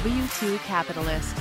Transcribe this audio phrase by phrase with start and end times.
[0.00, 1.36] are a W 2 capitalist.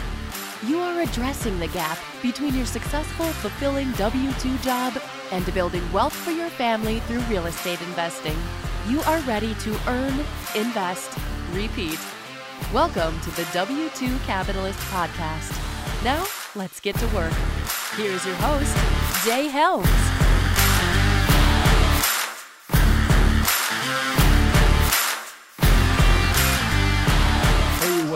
[0.67, 5.01] You are addressing the gap between your successful, fulfilling W 2 job
[5.31, 8.35] and building wealth for your family through real estate investing.
[8.87, 10.13] You are ready to earn,
[10.55, 11.17] invest,
[11.51, 11.99] repeat.
[12.73, 15.53] Welcome to the W 2 Capitalist Podcast.
[16.03, 17.33] Now, let's get to work.
[17.95, 20.08] Here's your host, Jay Helms.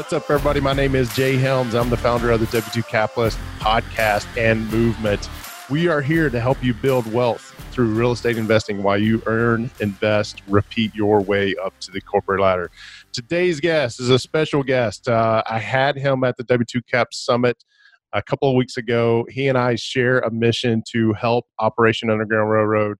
[0.04, 0.60] What's up, everybody?
[0.60, 1.74] My name is Jay Helms.
[1.74, 5.30] I'm the founder of the W2 Capitalist podcast and movement.
[5.70, 9.72] We are here to help you build wealth through real estate investing while you earn,
[9.80, 12.70] invest, repeat your way up to the corporate ladder.
[13.14, 15.08] Today's guest is a special guest.
[15.08, 17.64] Uh, I had him at the W2 Cap Summit
[18.12, 19.26] a couple of weeks ago.
[19.30, 22.98] He and I share a mission to help Operation Underground Railroad.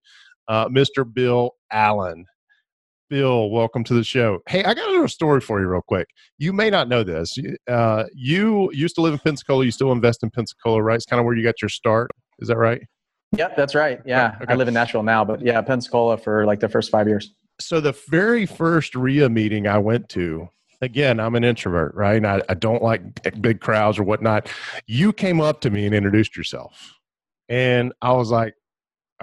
[0.48, 1.04] Uh, Mr.
[1.14, 2.28] Bill Allen.
[3.10, 4.40] Bill, welcome to the show.
[4.48, 6.08] Hey, I got a little story for you, real quick.
[6.38, 7.38] You may not know this.
[7.70, 9.66] Uh, you used to live in Pensacola.
[9.66, 10.96] You still invest in Pensacola, right?
[10.96, 12.12] It's kind of where you got your start.
[12.40, 12.82] Is that right?
[13.38, 14.00] Yep, that's right.
[14.06, 14.54] Yeah, okay.
[14.54, 17.34] I live in Nashville now, but yeah, Pensacola for like the first five years.
[17.60, 20.50] So the very first RIA meeting I went to,
[20.82, 22.24] again, I'm an introvert, right?
[22.24, 23.02] I, I don't like
[23.42, 24.50] big crowds or whatnot.
[24.88, 26.94] You came up to me and introduced yourself,
[27.50, 28.54] and I was like,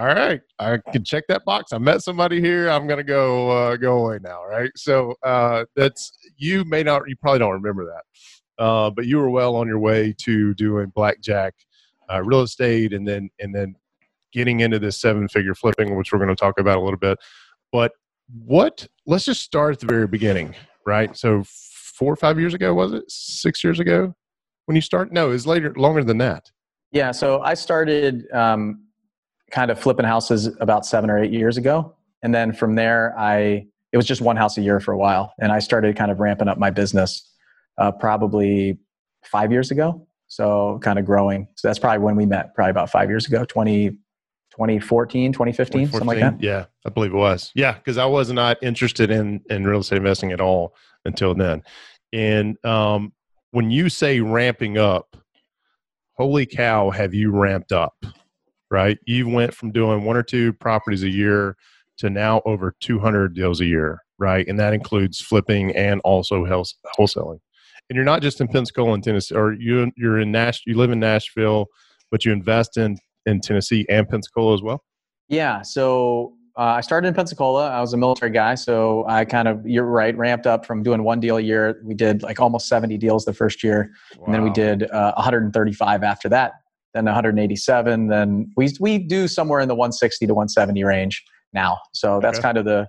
[0.00, 1.74] all right, I can check that box.
[1.74, 2.70] I met somebody here.
[2.70, 4.70] I'm gonna go uh, go away now, right?
[4.74, 9.28] So uh, that's you may not, you probably don't remember that, uh, but you were
[9.28, 11.52] well on your way to doing blackjack,
[12.10, 13.74] uh, real estate, and then and then
[14.32, 17.18] getting into this seven figure flipping, which we're going to talk about a little bit.
[17.70, 17.92] But
[18.42, 18.88] what?
[19.04, 20.54] Let's just start at the very beginning,
[20.86, 21.14] right?
[21.14, 24.14] So four or five years ago, was it six years ago
[24.64, 25.12] when you start?
[25.12, 26.50] No, it was later, longer than that.
[26.90, 27.10] Yeah.
[27.10, 28.30] So I started.
[28.32, 28.86] Um,
[29.50, 31.94] kind of flipping houses about seven or eight years ago.
[32.22, 35.34] And then from there, I it was just one house a year for a while,
[35.40, 37.28] and I started kind of ramping up my business
[37.78, 38.78] uh, probably
[39.24, 40.06] five years ago.
[40.28, 41.48] So kind of growing.
[41.56, 45.90] So that's probably when we met, probably about five years ago, 20, 2014, 2015, 2014,
[45.90, 46.40] something like that.
[46.40, 47.50] Yeah, I believe it was.
[47.56, 50.74] Yeah, because I was not interested in in real estate investing at all
[51.04, 51.62] until then.
[52.12, 53.12] And um,
[53.50, 55.16] when you say ramping up,
[56.16, 57.94] holy cow, have you ramped up?
[58.70, 58.98] Right?
[59.06, 61.56] You went from doing one or two properties a year
[61.98, 64.46] to now over 200 deals a year, right?
[64.48, 67.40] And that includes flipping and also wholesaling.
[67.88, 70.92] And you're not just in Pensacola and Tennessee, or you you're in Nash, you live
[70.92, 71.66] in Nashville,
[72.10, 74.84] but you invest in in Tennessee and Pensacola as well.
[75.28, 75.62] Yeah.
[75.62, 77.68] So uh, I started in Pensacola.
[77.68, 81.02] I was a military guy, so I kind of you're right ramped up from doing
[81.02, 81.80] one deal a year.
[81.84, 84.26] We did like almost 70 deals the first year, wow.
[84.26, 86.59] and then we did uh, 135 after that
[86.94, 91.78] then 187 then we we do somewhere in the 160 to 170 range now.
[91.92, 92.42] So that's okay.
[92.42, 92.88] kind of the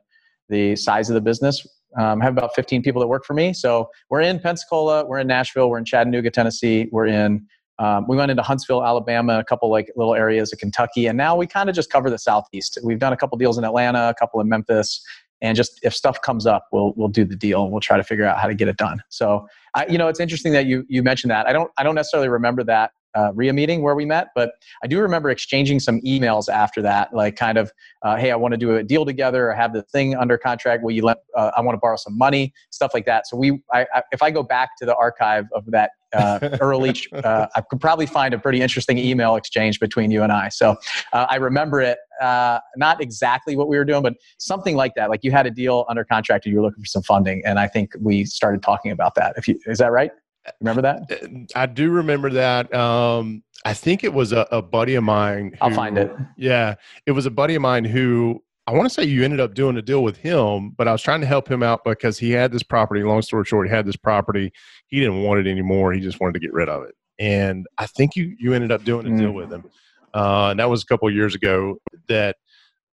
[0.50, 1.66] the size of the business.
[1.98, 3.54] Um, I have about 15 people that work for me.
[3.54, 7.46] So we're in pensacola we're in nashville we're in chattanooga tennessee we're in
[7.80, 11.36] um, we went into huntsville alabama a couple like little areas of kentucky and now
[11.36, 12.78] we kind of just cover the southeast.
[12.84, 15.04] We've done a couple deals in atlanta a couple in memphis
[15.42, 18.26] and just if stuff comes up we'll we'll do the deal we'll try to figure
[18.26, 19.02] out how to get it done.
[19.10, 21.48] So I, you know it's interesting that you you mentioned that.
[21.48, 24.52] I don't i don't necessarily remember that uh, RIA meeting where we met, but
[24.84, 28.54] I do remember exchanging some emails after that, like kind of, uh, hey, I want
[28.54, 30.84] to do a deal together, or have the thing under contract.
[30.84, 31.18] Will you let?
[31.36, 33.28] Uh, I want to borrow some money, stuff like that.
[33.28, 36.94] So we, I, I, if I go back to the archive of that uh, early,
[37.14, 40.50] uh, I could probably find a pretty interesting email exchange between you and I.
[40.50, 40.78] So
[41.14, 45.10] uh, I remember it, not exactly what we were doing, but something like that.
[45.10, 47.60] Like you had a deal under contract and you were looking for some funding, and
[47.60, 49.34] I think we started talking about that.
[49.38, 50.12] If you, is that right?
[50.60, 51.12] Remember that?
[51.12, 52.74] Uh, I do remember that.
[52.74, 55.52] Um, I think it was a, a buddy of mine.
[55.52, 56.12] Who, I'll find it.
[56.38, 56.76] Yeah,
[57.06, 59.78] it was a buddy of mine who I want to say you ended up doing
[59.78, 62.52] a deal with him, but I was trying to help him out because he had
[62.52, 63.04] this property.
[63.04, 64.52] Long story short, he had this property.
[64.88, 65.94] He didn't want it anymore.
[65.94, 66.96] He just wanted to get rid of it.
[67.20, 69.20] And I think you you ended up doing a mm.
[69.20, 69.66] deal with him.
[70.14, 71.78] Uh, and that was a couple years ago
[72.08, 72.38] that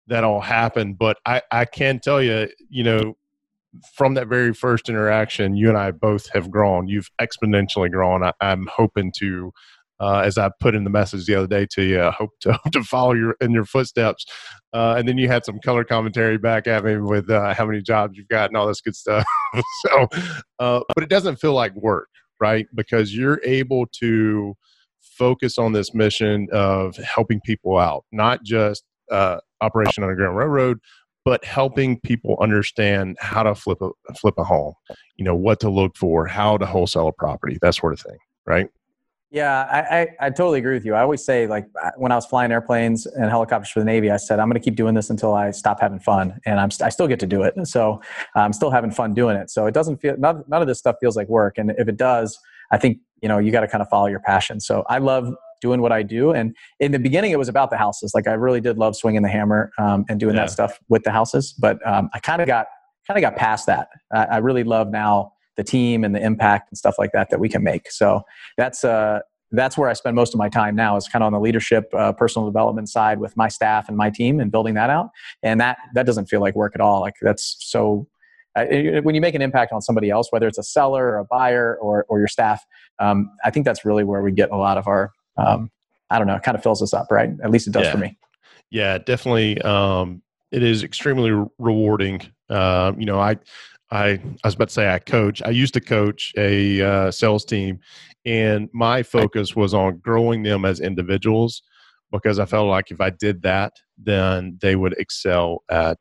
[0.06, 0.98] that all happened.
[0.98, 3.16] But I I can tell you, you know,
[3.94, 6.88] from that very first interaction, you and I both have grown.
[6.88, 8.22] You've exponentially grown.
[8.22, 9.52] I, am hoping to,
[10.00, 12.58] uh, as I put in the message the other day to you, I hope to,
[12.72, 14.26] to follow your in your footsteps.
[14.72, 17.82] Uh, and then you had some color commentary back at me with uh, how many
[17.82, 19.24] jobs you've got and all this good stuff.
[19.86, 20.08] so,
[20.58, 22.08] uh, but it doesn't feel like work,
[22.40, 22.66] right?
[22.74, 24.54] Because you're able to
[25.00, 30.78] focus on this mission of helping people out, not just uh, Operation Underground Railroad,
[31.28, 34.72] but helping people understand how to flip a flip a home,
[35.18, 38.16] you know, what to look for, how to wholesale a property, that sort of thing,
[38.46, 38.68] right?
[39.30, 40.94] Yeah, I, I, I, totally agree with you.
[40.94, 41.66] I always say, like,
[41.98, 44.64] when I was flying airplanes and helicopters for the Navy, I said, I'm going to
[44.64, 46.40] keep doing this until I stop having fun.
[46.46, 47.52] And I'm, I still get to do it.
[47.68, 48.00] So
[48.34, 49.50] I'm still having fun doing it.
[49.50, 51.58] So it doesn't feel, none, none of this stuff feels like work.
[51.58, 52.38] And if it does,
[52.70, 54.60] I think, you know, you got to kind of follow your passion.
[54.60, 56.32] So I love doing what I do.
[56.32, 58.12] And in the beginning, it was about the houses.
[58.14, 60.42] Like, I really did love swinging the hammer um, and doing yeah.
[60.42, 61.54] that stuff with the houses.
[61.58, 62.66] But um, I kind of got,
[63.06, 63.88] kind of got past that.
[64.12, 67.40] I, I really love now the team and the impact and stuff like that that
[67.40, 67.90] we can make.
[67.90, 68.22] So
[68.56, 69.20] that's uh,
[69.50, 71.92] that's where I spend most of my time now is kind of on the leadership,
[71.94, 75.08] uh, personal development side with my staff and my team and building that out.
[75.42, 77.00] And that that doesn't feel like work at all.
[77.00, 78.06] Like that's so.
[78.56, 81.76] When you make an impact on somebody else, whether it's a seller or a buyer
[81.80, 82.64] or or your staff,
[82.98, 85.12] um, I think that's really where we get a lot of our.
[85.38, 85.70] Um,
[86.10, 86.36] I don't know.
[86.36, 87.30] It kind of fills us up, right?
[87.42, 87.92] At least it does yeah.
[87.92, 88.18] for me.
[88.70, 89.60] Yeah, definitely.
[89.62, 92.22] Um, it is extremely rewarding.
[92.48, 93.36] Uh, you know, I
[93.90, 95.42] I, I was about to say I coach.
[95.42, 97.80] I used to coach a uh, sales team,
[98.26, 101.62] and my focus was on growing them as individuals
[102.12, 105.98] because I felt like if I did that, then they would excel at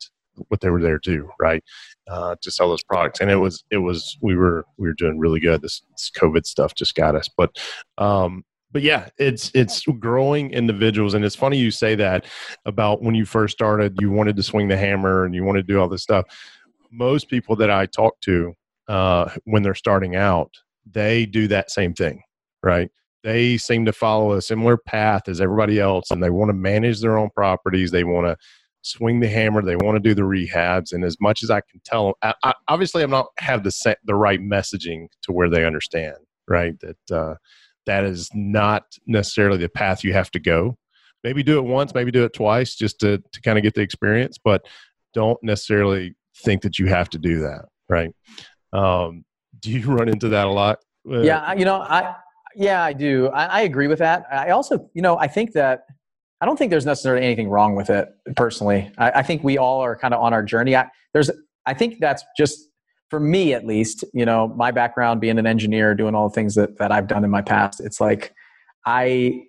[0.50, 1.64] what they were there to do, right?
[2.08, 5.18] Uh, to sell those products, and it was it was we were we were doing
[5.18, 5.62] really good.
[5.62, 7.58] This, this COVID stuff just got us, but
[7.98, 12.26] um, but yeah, it's it's growing individuals, and it's funny you say that
[12.66, 13.98] about when you first started.
[14.00, 16.26] You wanted to swing the hammer and you wanted to do all this stuff
[16.92, 18.54] most people that I talk to
[18.88, 20.52] uh, when they're starting out,
[20.90, 22.22] they do that same thing,
[22.64, 22.90] right?
[23.24, 27.02] They seem to follow a similar path as everybody else, and they want to manage
[27.02, 27.92] their own properties.
[27.92, 28.38] They want to
[28.84, 29.62] swing the hammer.
[29.62, 32.34] They want to do the rehabs, and as much as I can tell them, I,
[32.44, 36.16] I, obviously I'm not have the set, the right messaging to where they understand,
[36.48, 36.76] right?
[36.80, 37.36] That uh,
[37.88, 40.78] that is not necessarily the path you have to go.
[41.24, 43.82] Maybe do it once, maybe do it twice, just to to kind of get the
[43.82, 44.66] experience, but
[45.14, 48.12] don't necessarily think that you have to do that, right?
[48.72, 49.26] Um,
[49.60, 50.80] do you run into that a lot?
[51.10, 52.16] Uh, yeah, you know, I
[52.56, 53.28] yeah, I do.
[53.28, 54.26] I, I agree with that.
[54.32, 55.86] I also, you know, I think that
[56.42, 58.92] I don't think there's necessarily anything wrong with it personally.
[58.98, 60.76] I, I think we all are kind of on our journey.
[60.76, 61.32] I, there's,
[61.66, 62.67] I think that's just
[63.10, 64.04] for me at least.
[64.14, 67.24] You know, my background being an engineer, doing all the things that that I've done
[67.24, 67.80] in my past.
[67.80, 68.34] It's like
[68.86, 69.44] I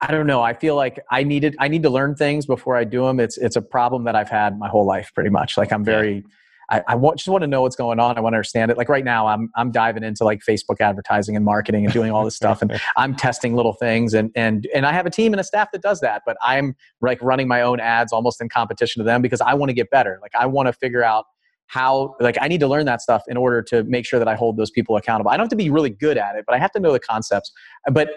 [0.00, 0.42] I don't know.
[0.42, 3.20] I feel like I needed I need to learn things before I do them.
[3.20, 5.56] It's it's a problem that I've had my whole life pretty much.
[5.56, 6.24] Like I'm very
[6.70, 8.16] I, I want, just want to know what's going on.
[8.16, 8.76] I want to understand it.
[8.76, 12.24] Like right now, I'm I'm diving into like Facebook advertising and marketing and doing all
[12.24, 14.14] this stuff, and I'm testing little things.
[14.14, 16.22] And and and I have a team and a staff that does that.
[16.24, 19.70] But I'm like running my own ads almost in competition to them because I want
[19.70, 20.18] to get better.
[20.22, 21.26] Like I want to figure out
[21.66, 24.34] how like i need to learn that stuff in order to make sure that i
[24.34, 26.58] hold those people accountable i don't have to be really good at it but i
[26.58, 27.52] have to know the concepts
[27.92, 28.08] but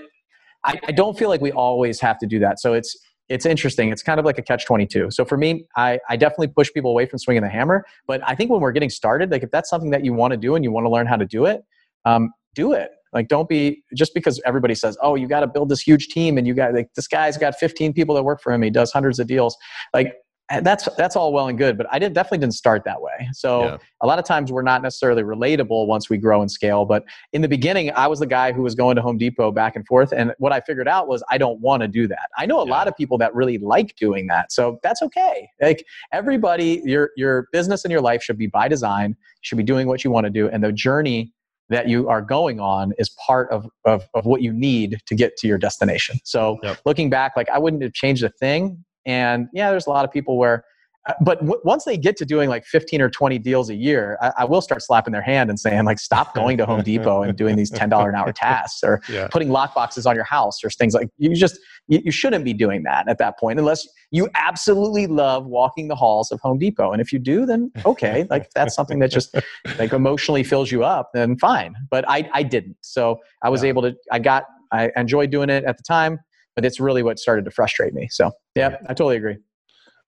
[0.67, 2.59] I, I don't feel like we always have to do that.
[2.59, 2.95] So it's
[3.29, 3.89] it's interesting.
[3.89, 5.11] It's kind of like a catch 22.
[5.11, 7.83] So for me, I, I definitely push people away from swinging the hammer.
[8.07, 10.37] But I think when we're getting started, like if that's something that you want to
[10.37, 11.61] do and you want to learn how to do it,
[12.05, 12.91] um, do it.
[13.11, 16.37] Like don't be just because everybody says, oh, you got to build this huge team
[16.37, 18.61] and you got like this guy's got 15 people that work for him.
[18.61, 19.57] He does hundreds of deals.
[19.93, 20.13] Like
[20.49, 23.27] Eh, that's that's all well and good but i did, definitely didn't start that way
[23.33, 23.77] so yeah.
[23.99, 27.03] a lot of times we're not necessarily relatable once we grow and scale but
[27.33, 29.85] in the beginning i was the guy who was going to home depot back and
[29.85, 32.61] forth and what i figured out was i don't want to do that i know
[32.61, 32.71] a yeah.
[32.71, 35.83] lot of people that really like doing that so that's okay like
[36.13, 40.05] everybody your your business and your life should be by design should be doing what
[40.05, 41.33] you want to do and the journey
[41.69, 45.35] that you are going on is part of, of, of what you need to get
[45.35, 46.17] to your destination.
[46.23, 46.79] So yep.
[46.85, 50.11] looking back, like I wouldn't have changed a thing and yeah, there's a lot of
[50.11, 50.65] people where,
[51.07, 54.17] uh, but w- once they get to doing like 15 or 20 deals a year,
[54.21, 57.23] I, I will start slapping their hand and saying like, stop going to Home Depot
[57.23, 59.29] and doing these $10 an hour tasks or yeah.
[59.31, 62.53] putting lock boxes on your house or things like you just, you, you shouldn't be
[62.53, 66.91] doing that at that point unless you absolutely love walking the halls of Home Depot.
[66.91, 69.33] And if you do, then okay, like if that's something that just
[69.79, 71.73] like emotionally fills you up, then fine.
[71.89, 72.75] But I, I didn't.
[72.81, 73.69] So I was yeah.
[73.69, 76.19] able to, I got, I enjoyed doing it at the time
[76.57, 78.07] but it's really what started to frustrate me.
[78.09, 79.37] So yeah, I totally agree.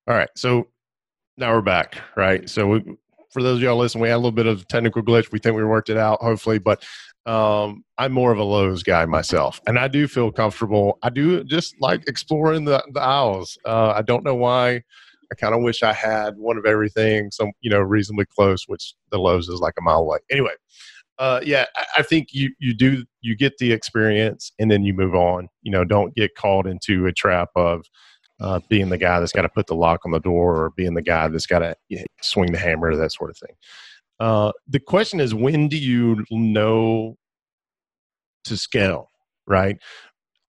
[0.08, 0.30] All right.
[0.36, 0.68] So
[1.38, 2.50] now we're back, right?
[2.50, 2.84] So we,
[3.30, 5.32] for those of y'all listening, we had a little bit of technical glitch.
[5.32, 6.84] We think we worked it out, hopefully, but
[7.28, 10.98] um, I'm more of a Lowe's guy myself, and I do feel comfortable.
[11.04, 13.56] I do just like exploring the, the aisles.
[13.64, 14.82] Uh, I don't know why.
[15.32, 18.96] I kind of wish I had one of everything, some you know, reasonably close, which
[19.12, 20.18] the Lowe's is like a mile away.
[20.32, 20.54] Anyway,
[21.20, 21.66] uh, yeah,
[21.98, 25.50] I, think you you do you get the experience and then you move on.
[25.62, 27.86] You know, don't get caught into a trap of
[28.40, 30.94] uh, being the guy that's got to put the lock on the door or being
[30.94, 31.76] the guy that's got to
[32.22, 33.56] swing the hammer, that sort of thing.
[34.22, 37.18] Uh, the question is, when do you know
[38.46, 39.12] to scale?
[39.46, 39.78] Right.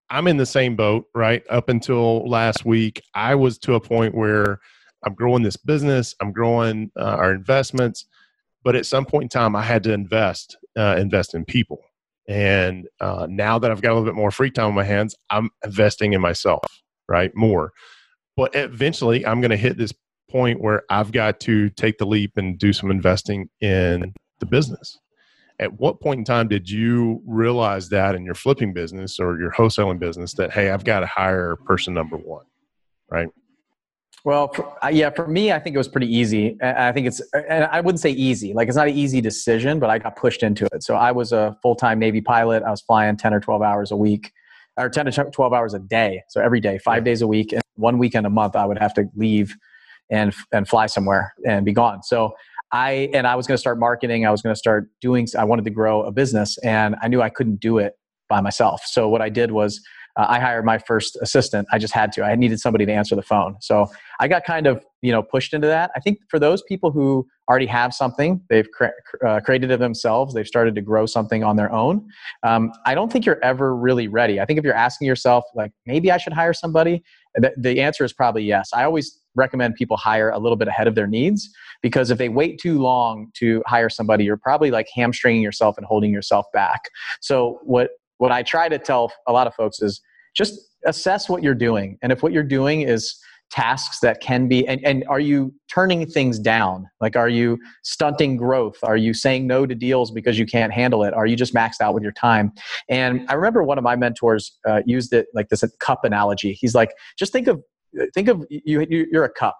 [0.09, 1.05] I'm in the same boat.
[1.13, 1.43] Right.
[1.49, 4.59] Up until last week, I was to a point where
[5.03, 6.15] I'm growing this business.
[6.21, 8.05] I'm growing uh, our investments
[8.63, 11.79] but at some point in time, I had to invest uh, invest in people,
[12.27, 15.15] And uh, now that I've got a little bit more free time on my hands,
[15.29, 16.63] I'm investing in myself,
[17.09, 17.35] right?
[17.35, 17.71] More.
[18.37, 19.93] But eventually, I'm going to hit this
[20.29, 24.97] point where I've got to take the leap and do some investing in the business.
[25.59, 29.51] At what point in time did you realize that in your flipping business or your
[29.51, 32.45] wholesaling business that, hey, I've got to hire person number one,
[33.09, 33.27] right?
[34.23, 36.55] Well, for, uh, yeah, for me, I think it was pretty easy.
[36.61, 38.53] I think it's, and I wouldn't say easy.
[38.53, 40.83] Like it's not an easy decision, but I got pushed into it.
[40.83, 42.61] So I was a full time Navy pilot.
[42.63, 44.31] I was flying 10 or 12 hours a week,
[44.77, 46.21] or 10 to 12 hours a day.
[46.29, 48.93] So every day, five days a week, and one weekend a month, I would have
[48.95, 49.55] to leave
[50.11, 52.03] and and fly somewhere and be gone.
[52.03, 52.35] So
[52.71, 54.25] I and I was going to start marketing.
[54.25, 55.27] I was going to start doing.
[55.37, 57.93] I wanted to grow a business, and I knew I couldn't do it
[58.29, 58.83] by myself.
[58.85, 59.81] So what I did was
[60.17, 61.67] uh, I hired my first assistant.
[61.71, 62.23] I just had to.
[62.23, 63.55] I needed somebody to answer the phone.
[63.61, 63.87] So
[64.19, 65.91] I got kind of you know pushed into that.
[65.95, 68.87] I think for those people who already have something, they've cre-
[69.25, 70.33] uh, created it themselves.
[70.33, 72.07] They've started to grow something on their own.
[72.43, 74.39] Um, I don't think you're ever really ready.
[74.39, 77.03] I think if you're asking yourself like maybe I should hire somebody,
[77.35, 78.69] the, the answer is probably yes.
[78.73, 81.49] I always recommend people hire a little bit ahead of their needs
[81.81, 85.85] because if they wait too long to hire somebody you're probably like hamstringing yourself and
[85.85, 86.81] holding yourself back
[87.21, 87.91] so what
[88.21, 89.99] what I try to tell a lot of folks is
[90.35, 90.53] just
[90.85, 91.97] assess what you're doing.
[92.03, 96.05] And if what you're doing is tasks that can be and, and are you turning
[96.05, 96.87] things down?
[97.01, 98.77] Like are you stunting growth?
[98.83, 101.15] Are you saying no to deals because you can't handle it?
[101.15, 102.51] Are you just maxed out with your time?
[102.89, 106.53] And i remember one of my mentors uh, used it like this cup analogy.
[106.53, 107.59] He's like just think of
[108.13, 109.57] think of you you're a cup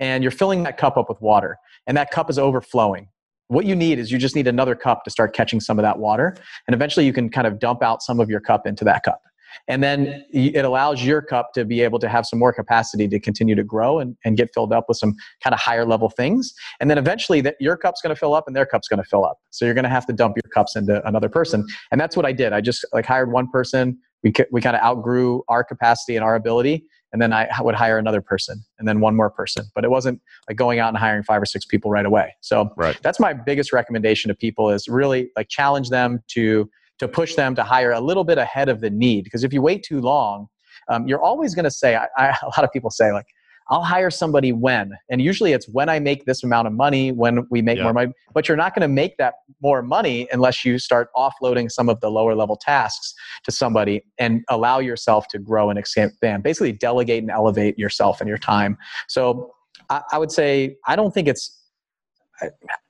[0.00, 3.08] and you're filling that cup up with water and that cup is overflowing
[3.48, 5.98] what you need is you just need another cup to start catching some of that
[5.98, 6.36] water
[6.66, 9.22] and eventually you can kind of dump out some of your cup into that cup.
[9.66, 13.18] And then it allows your cup to be able to have some more capacity to
[13.18, 16.52] continue to grow and, and get filled up with some kind of higher level things.
[16.80, 19.08] And then eventually that your cup's going to fill up and their cup's going to
[19.08, 19.38] fill up.
[19.50, 21.66] So you're going to have to dump your cups into another person.
[21.90, 22.52] And that's what i did.
[22.52, 23.98] I just like hired one person.
[24.22, 27.98] We, we kind of outgrew our capacity and our ability and then I would hire
[27.98, 29.66] another person and then one more person.
[29.74, 32.34] But it wasn't like going out and hiring five or six people right away.
[32.40, 32.98] So right.
[33.02, 37.54] that's my biggest recommendation to people is really like challenge them to to push them
[37.54, 39.24] to hire a little bit ahead of the need.
[39.24, 40.48] Because if you wait too long,
[40.88, 43.26] um, you're always going to say, I, I, a lot of people say like,
[43.70, 44.92] I'll hire somebody when.
[45.10, 47.84] And usually it's when I make this amount of money, when we make yeah.
[47.84, 48.12] more money.
[48.32, 52.00] But you're not going to make that more money unless you start offloading some of
[52.00, 56.42] the lower level tasks to somebody and allow yourself to grow and expand.
[56.42, 58.78] Basically, delegate and elevate yourself and your time.
[59.06, 59.52] So
[59.90, 61.54] I, I would say, I don't think it's.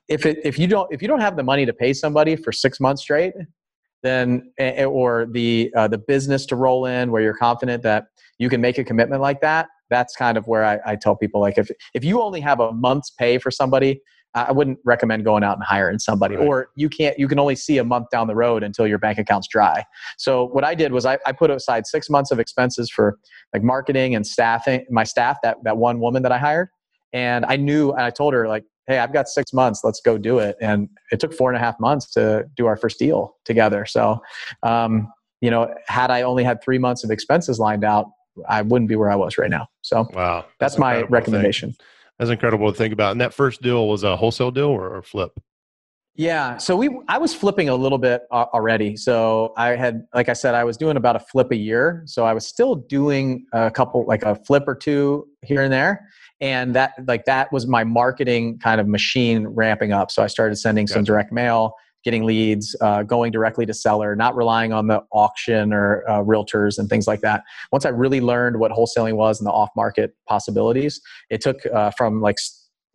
[0.08, 2.52] If, it, if you don't if you don't have the money to pay somebody for
[2.52, 3.32] six months straight,
[4.02, 8.06] then or the uh, the business to roll in where you're confident that
[8.38, 11.40] you can make a commitment like that that's kind of where I, I, tell people
[11.40, 14.00] like if if you only have a month's pay for somebody
[14.34, 16.36] i wouldn't recommend going out and hiring somebody.
[16.36, 16.46] Right.
[16.46, 19.18] or you can't you can only see a month down the road until your bank
[19.18, 19.84] account's dry.
[20.16, 23.18] So what i did was I, I put aside six months of expenses for
[23.52, 26.68] like marketing and staffing my staff that that one woman that i hired.
[27.12, 30.18] And i knew and i told her like hey i've got six months let's go
[30.18, 30.56] do it.
[30.60, 33.86] And it took four and a half months to do our first deal together.
[33.86, 34.20] So
[34.62, 38.06] um, you know had i only had three months of expenses lined out
[38.48, 39.68] I wouldn't be where I was right now.
[39.82, 41.74] So wow, that's, that's my recommendation.
[42.18, 43.12] That's incredible to think about.
[43.12, 45.38] And that first deal was a wholesale deal or, or flip?
[46.16, 48.96] Yeah, so we I was flipping a little bit already.
[48.96, 52.02] So I had, like I said, I was doing about a flip a year.
[52.06, 56.08] So I was still doing a couple, like a flip or two here and there,
[56.40, 60.10] and that like that was my marketing kind of machine ramping up.
[60.10, 60.94] So I started sending gotcha.
[60.94, 61.74] some direct mail
[62.04, 66.78] getting leads, uh, going directly to seller, not relying on the auction or uh, realtors
[66.78, 67.42] and things like that.
[67.72, 71.00] Once I really learned what wholesaling was and the off market possibilities,
[71.30, 72.36] it took uh, from like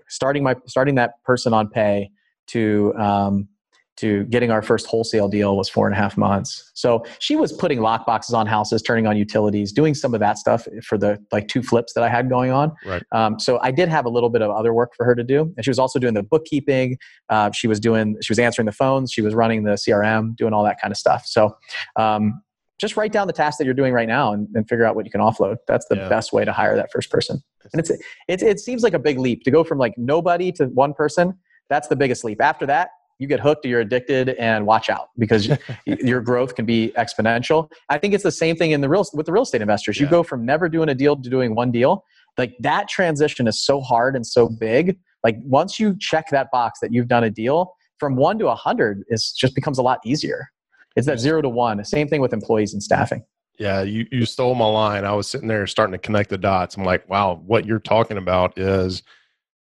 [0.07, 2.10] starting my starting that person on pay
[2.48, 3.48] to um,
[3.97, 6.71] to getting our first wholesale deal was four and a half months.
[6.73, 10.38] So she was putting lock boxes on houses, turning on utilities, doing some of that
[10.38, 12.71] stuff for the like two flips that I had going on.
[12.85, 13.03] Right.
[13.12, 15.53] Um, so I did have a little bit of other work for her to do,
[15.55, 16.97] and she was also doing the bookkeeping.
[17.29, 20.53] Uh, she was doing, she was answering the phones, she was running the CRM, doing
[20.53, 21.25] all that kind of stuff.
[21.27, 21.55] So
[21.95, 22.41] um,
[22.79, 25.05] just write down the tasks that you're doing right now and, and figure out what
[25.05, 25.57] you can offload.
[25.67, 26.09] That's the yeah.
[26.09, 27.41] best way to hire that first person.
[27.71, 28.01] And it's it,
[28.41, 31.38] it seems like a big leap to go from like nobody to one person.
[31.69, 32.41] That's the biggest leap.
[32.41, 32.89] After that,
[33.20, 35.50] you get hooked or you're addicted and watch out because
[35.86, 37.72] your growth can be exponential.
[37.89, 40.00] I think it's the same thing in the real with the real estate investors.
[40.00, 42.03] You go from never doing a deal to doing one deal.
[42.38, 44.98] Like that transition is so hard and so big.
[45.24, 48.55] Like once you check that box that you've done a deal from one to a
[48.55, 50.48] hundred is just becomes a lot easier.
[50.96, 51.84] It's that zero to one.
[51.86, 53.24] Same thing with employees and staffing.
[53.60, 55.05] Yeah you, you stole my line.
[55.05, 56.75] I was sitting there starting to connect the dots.
[56.75, 59.03] I'm like wow what you're talking about is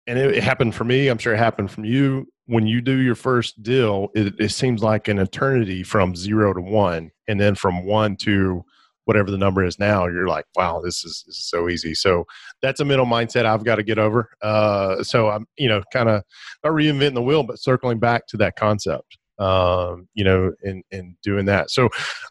[0.07, 1.09] and it, it, happened for me.
[1.09, 2.27] I'm sure it happened from you.
[2.47, 6.61] When you do your first deal, it, it seems like an eternity from zero to
[6.61, 8.65] one, and then from one to
[9.05, 11.95] whatever the number is now, you're like, wow, this is, this is so easy.
[11.95, 12.25] So
[12.61, 14.31] that's a mental mindset I've got to get over.
[14.41, 16.23] Uh, so I'm, you know, kind of
[16.63, 21.17] not reinventing the wheel, but circling back to that concept, um, you know, and, and
[21.23, 21.71] doing that.
[21.71, 21.89] So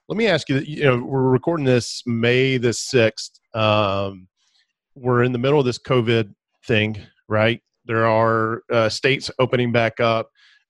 [0.07, 3.39] let me ask you, you know, we're recording this May the 6th.
[3.53, 4.27] Um,
[4.95, 6.33] we're in the middle of this COVID
[6.65, 7.01] thing,
[7.31, 7.61] right?
[7.85, 10.29] There are uh, states opening back up.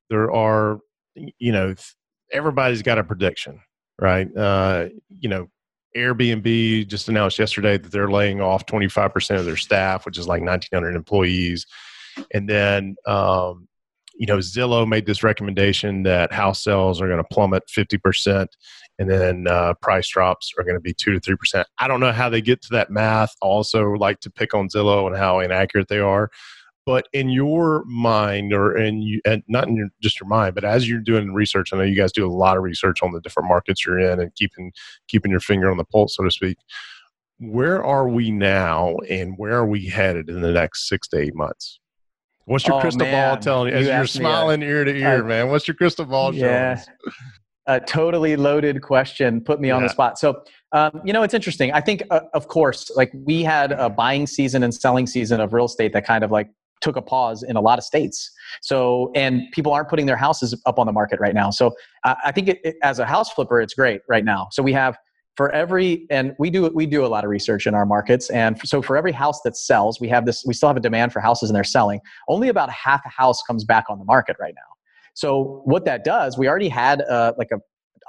[0.10, 0.80] There are,
[1.16, 1.76] you know,
[2.32, 3.60] everybody's got a prediction,
[4.00, 4.28] right?
[4.38, 4.90] Uh,
[5.20, 5.48] you know,
[5.98, 10.42] Airbnb just announced yesterday that they're laying off 25% of their staff, which is like
[10.42, 11.66] 1,900 employees.
[12.34, 13.68] And then, um,
[14.14, 18.48] you know, Zillow made this recommendation that house sales are going to plummet 50%,
[19.02, 21.66] and then uh, price drops are going to be 2 to 3%.
[21.80, 23.36] I don't know how they get to that math.
[23.42, 26.30] Also, like to pick on Zillow and how inaccurate they are.
[26.86, 30.64] But in your mind, or in you, and not in your, just your mind, but
[30.64, 33.22] as you're doing research, I know you guys do a lot of research on the
[33.22, 34.72] different markets you're in and keeping
[35.08, 36.58] keeping your finger on the pulse, so to speak.
[37.40, 41.36] Where are we now, and where are we headed in the next six to eight
[41.36, 41.80] months?
[42.46, 43.30] What's your oh, crystal man.
[43.30, 43.80] ball telling you?
[43.80, 45.50] As you are smiling ear to ear, uh, man.
[45.50, 46.78] What's your crystal ball showing?
[47.68, 49.42] Yeah, a totally loaded question.
[49.42, 50.20] Put me on the spot.
[50.20, 51.72] So, um, you know, it's interesting.
[51.72, 55.54] I think, uh, of course, like we had a buying season and selling season of
[55.54, 56.50] real estate that kind of like
[56.82, 58.32] took a pause in a lot of states.
[58.62, 61.52] So, and people aren't putting their houses up on the market right now.
[61.52, 64.48] So, uh, I think it, it, as a house flipper, it's great right now.
[64.52, 64.98] So we have
[65.38, 68.60] for every and we do we do a lot of research in our markets and
[68.68, 71.20] so for every house that sells we have this we still have a demand for
[71.20, 74.54] houses and they're selling only about half a house comes back on the market right
[74.56, 74.71] now
[75.14, 77.58] so what that does we already had uh, like a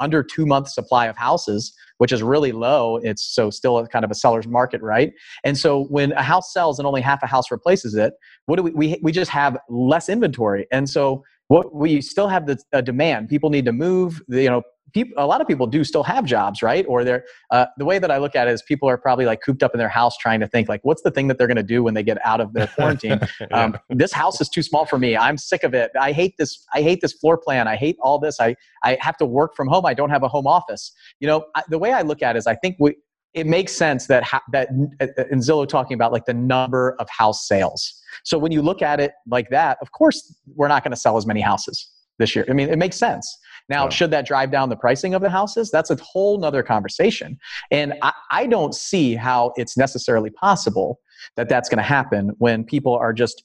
[0.00, 2.96] under two month supply of houses which is really low.
[2.96, 5.12] It's so still a kind of a seller's market, right?
[5.44, 8.14] And so when a house sells and only half a house replaces it,
[8.46, 10.66] what do we we, we just have less inventory.
[10.72, 13.28] And so what we still have the demand.
[13.28, 14.20] People need to move.
[14.26, 16.84] You know, people, a lot of people do still have jobs, right?
[16.88, 19.40] Or they're uh, the way that I look at it is people are probably like
[19.42, 21.56] cooped up in their house trying to think like, what's the thing that they're going
[21.56, 23.20] to do when they get out of their quarantine?
[23.40, 23.46] yeah.
[23.50, 25.16] um, this house is too small for me.
[25.16, 25.90] I'm sick of it.
[25.98, 26.64] I hate this.
[26.74, 27.68] I hate this floor plan.
[27.68, 28.40] I hate all this.
[28.40, 29.86] I I have to work from home.
[29.86, 30.92] I don't have a home office.
[31.20, 32.96] You know, I, the way I look at it is I think we
[33.34, 34.68] it makes sense that ha- that
[35.00, 38.00] uh, uh, in Zillow talking about like the number of house sales.
[38.24, 41.16] So when you look at it like that, of course we're not going to sell
[41.16, 41.88] as many houses
[42.18, 42.44] this year.
[42.48, 43.38] I mean, it makes sense.
[43.68, 45.70] Now, should that drive down the pricing of the houses?
[45.70, 47.38] That's a whole nother conversation.
[47.70, 51.00] And I, I don't see how it's necessarily possible
[51.36, 53.42] that that's going to happen when people are just,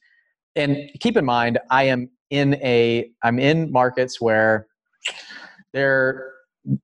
[0.56, 4.67] and keep in mind, I am in a, I'm in markets where
[5.73, 6.34] they're,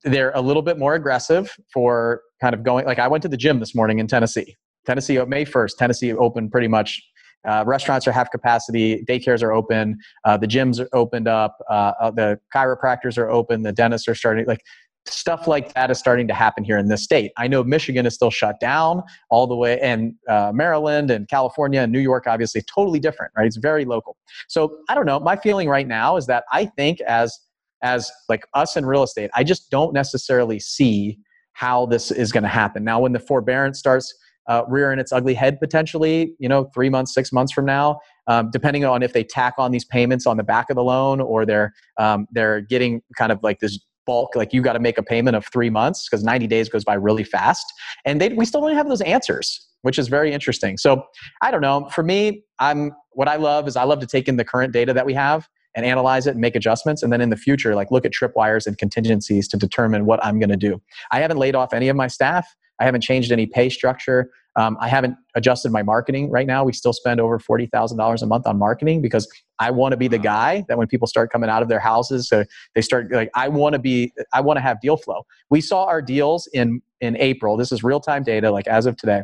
[0.04, 3.38] they're a little bit more aggressive for kind of going, like I went to the
[3.38, 4.56] gym this morning in Tennessee.
[4.86, 7.02] Tennessee, May 1st, Tennessee opened pretty much
[7.46, 11.94] uh, restaurants are half capacity, daycares are open, uh, the gyms are opened up, uh,
[12.00, 14.62] uh, the chiropractors are open, the dentists are starting like
[15.06, 17.32] stuff like that is starting to happen here in this state.
[17.38, 21.82] I know Michigan is still shut down all the way, and uh, Maryland and California
[21.82, 23.46] and New York, obviously, totally different, right?
[23.46, 24.18] It's very local.
[24.48, 25.20] So I don't know.
[25.20, 27.38] My feeling right now is that I think as
[27.82, 31.20] as like us in real estate, I just don't necessarily see
[31.52, 32.84] how this is going to happen.
[32.84, 34.14] Now, when the forbearance starts
[34.48, 38.50] uh, rearing its ugly head potentially, you know, three months, six months from now, um,
[38.52, 41.46] depending on if they tack on these payments on the back of the loan or
[41.46, 45.04] they're um, they're getting kind of like this bulk like you got to make a
[45.04, 47.66] payment of three months because 90 days goes by really fast.
[48.04, 50.78] And they, we still don't have those answers which is very interesting.
[50.78, 51.04] So
[51.42, 51.88] i don't know.
[51.94, 54.94] For me i'm what i love is i love to take in the current data
[54.94, 57.02] that we have and analyze it and make adjustments.
[57.04, 60.40] And then in the future like look at tripwires and contingencies to determine what i'm
[60.40, 60.82] going to do.
[61.12, 62.48] I haven't laid off any of my staff
[62.80, 64.32] I haven't changed any pay structure.
[64.56, 66.64] Um, I haven't adjusted my marketing right now.
[66.64, 69.28] We still spend over forty thousand dollars a month on marketing because
[69.60, 72.28] I want to be the guy that when people start coming out of their houses,
[72.28, 72.44] so
[72.76, 74.14] they start like I want to be.
[74.34, 75.26] I want to have deal flow.
[75.50, 77.58] We saw our deals in in April.
[77.58, 79.24] This is real time data, like as of today.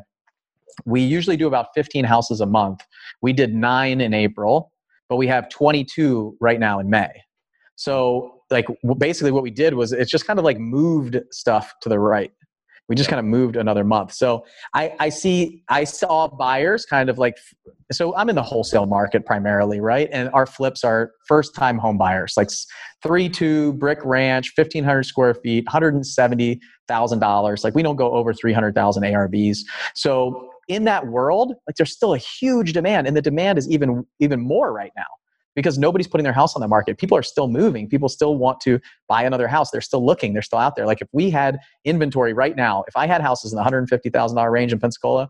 [0.86, 2.82] We usually do about fifteen houses a month.
[3.22, 4.72] We did nine in April,
[5.10, 7.12] but we have twenty two right now in May.
[7.76, 8.66] So like
[8.98, 12.32] basically what we did was it's just kind of like moved stuff to the right
[12.90, 14.12] we just kind of moved another month.
[14.14, 17.38] So I, I see i saw buyers kind of like
[17.92, 20.10] so i'm in the wholesale market primarily right?
[20.12, 22.50] And our flips are first time home buyers like
[23.04, 29.60] three two brick ranch 1500 square feet $170000 like we don't go over 300000 arvs
[29.96, 34.06] so in that world like there's still a huge demand and the demand is even
[34.20, 35.04] even more right now
[35.56, 36.98] because nobody's putting their house on the market.
[36.98, 37.88] People are still moving.
[37.88, 39.72] People still want to buy another house.
[39.72, 40.34] They're still looking.
[40.34, 40.86] They're still out there.
[40.86, 44.72] Like if we had inventory right now, if I had houses in the $150,000 range
[44.72, 45.30] in Pensacola,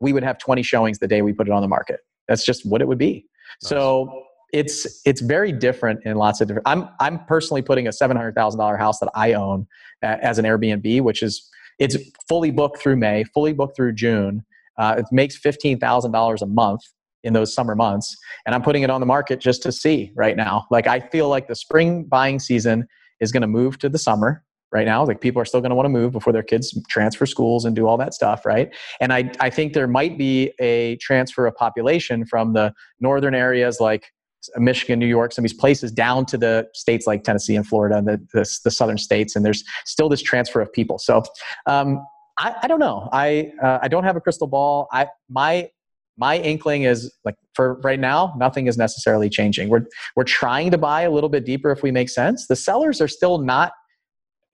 [0.00, 2.00] we would have 20 showings the day we put it on the market.
[2.28, 3.26] That's just what it would be.
[3.62, 3.70] Nice.
[3.70, 6.66] So it's it's very different in lots of different.
[6.66, 9.66] I'm I'm personally putting a seven hundred thousand dollar house that I own
[10.02, 11.96] as an Airbnb, which is it's
[12.28, 14.44] fully booked through May, fully booked through June.
[14.78, 16.82] Uh, it makes fifteen thousand dollars a month
[17.24, 20.36] in those summer months, and I'm putting it on the market just to see right
[20.36, 20.66] now.
[20.70, 22.86] Like I feel like the spring buying season
[23.20, 25.04] is going to move to the summer right now.
[25.04, 27.74] Like people are still going to want to move before their kids transfer schools and
[27.74, 28.74] do all that stuff, right?
[29.00, 33.80] And I, I think there might be a transfer of population from the northern areas
[33.80, 34.12] like
[34.56, 37.96] Michigan, New York, some of these places down to the states like Tennessee and Florida
[37.96, 39.34] and the, the, the southern states.
[39.34, 40.98] And there's still this transfer of people.
[40.98, 41.22] So
[41.66, 42.04] um,
[42.38, 43.08] I, I, don't know.
[43.12, 44.86] I, uh, I don't have a crystal ball.
[44.92, 45.70] I, my,
[46.18, 49.68] my inkling is like for right now, nothing is necessarily changing.
[49.68, 52.48] We're, we're trying to buy a little bit deeper if we make sense.
[52.48, 53.72] The sellers are still not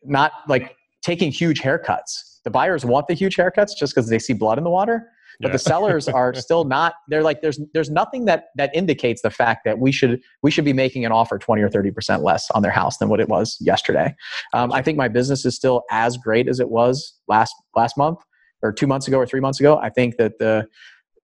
[0.06, 2.40] not like taking huge haircuts.
[2.44, 5.08] The buyers want the huge haircuts just because they see blood in the water,
[5.40, 5.52] but yeah.
[5.52, 6.94] the sellers are still not.
[7.08, 10.66] They're like, there's there's nothing that that indicates the fact that we should we should
[10.66, 13.28] be making an offer twenty or thirty percent less on their house than what it
[13.30, 14.14] was yesterday.
[14.52, 18.18] Um, I think my business is still as great as it was last last month
[18.62, 19.78] or two months ago or three months ago.
[19.78, 20.66] I think that the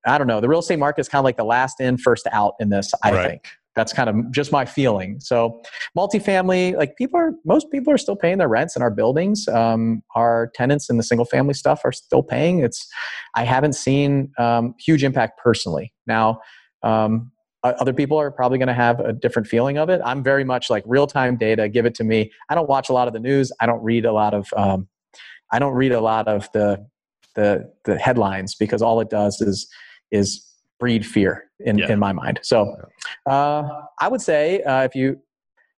[0.07, 2.27] I don't know the real estate market is kind of like the last in first
[2.33, 2.93] out in this.
[3.03, 3.29] I right.
[3.29, 5.21] think that's kind of just my feeling.
[5.21, 5.63] So,
[5.97, 9.47] multifamily, like people are, most people are still paying their rents in our buildings.
[9.49, 12.61] Um, our tenants in the single family stuff are still paying.
[12.61, 12.89] It's,
[13.35, 15.93] I haven't seen um, huge impact personally.
[16.07, 16.41] Now,
[16.83, 17.31] um,
[17.63, 20.01] other people are probably going to have a different feeling of it.
[20.05, 21.69] I'm very much like real time data.
[21.69, 22.33] Give it to me.
[22.49, 23.53] I don't watch a lot of the news.
[23.61, 24.49] I don't read a lot of.
[24.57, 24.89] Um,
[25.53, 26.87] I don't read a lot of the
[27.35, 29.69] the the headlines because all it does is
[30.11, 30.47] is
[30.79, 31.93] breed fear in, yeah.
[31.93, 32.41] in my mind.
[32.43, 32.75] So
[33.29, 33.63] uh,
[34.01, 35.21] I would say uh, if you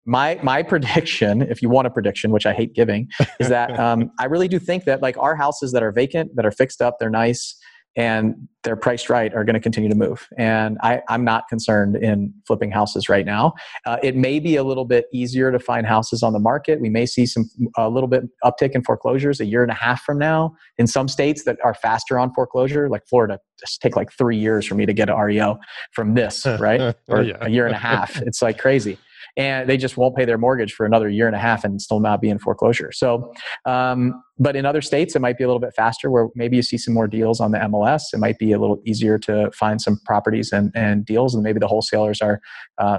[0.05, 3.07] my my prediction, if you want a prediction, which I hate giving,
[3.39, 6.45] is that um, I really do think that like our houses that are vacant, that
[6.45, 7.55] are fixed up, they're nice,
[7.95, 10.27] and they're priced right are going to continue to move.
[10.37, 13.53] And I, am not concerned in flipping houses right now.
[13.85, 16.79] Uh, it may be a little bit easier to find houses on the market.
[16.79, 20.03] We may see some a little bit uptick in foreclosures a year and a half
[20.03, 23.39] from now in some states that are faster on foreclosure, like Florida.
[23.59, 25.59] Just take like three years for me to get an REO
[25.91, 26.95] from this, right?
[27.07, 27.37] or yeah.
[27.41, 28.21] a year and a half.
[28.31, 28.97] It's like crazy
[29.37, 31.99] and they just won't pay their mortgage for another year and a half and still
[31.99, 32.91] not be in foreclosure.
[32.91, 33.33] So,
[33.65, 36.63] um, but in other states, it might be a little bit faster where maybe you
[36.63, 38.13] see some more deals on the MLS.
[38.13, 41.59] It might be a little easier to find some properties and, and deals, and maybe
[41.59, 42.41] the wholesalers are,
[42.77, 42.97] uh,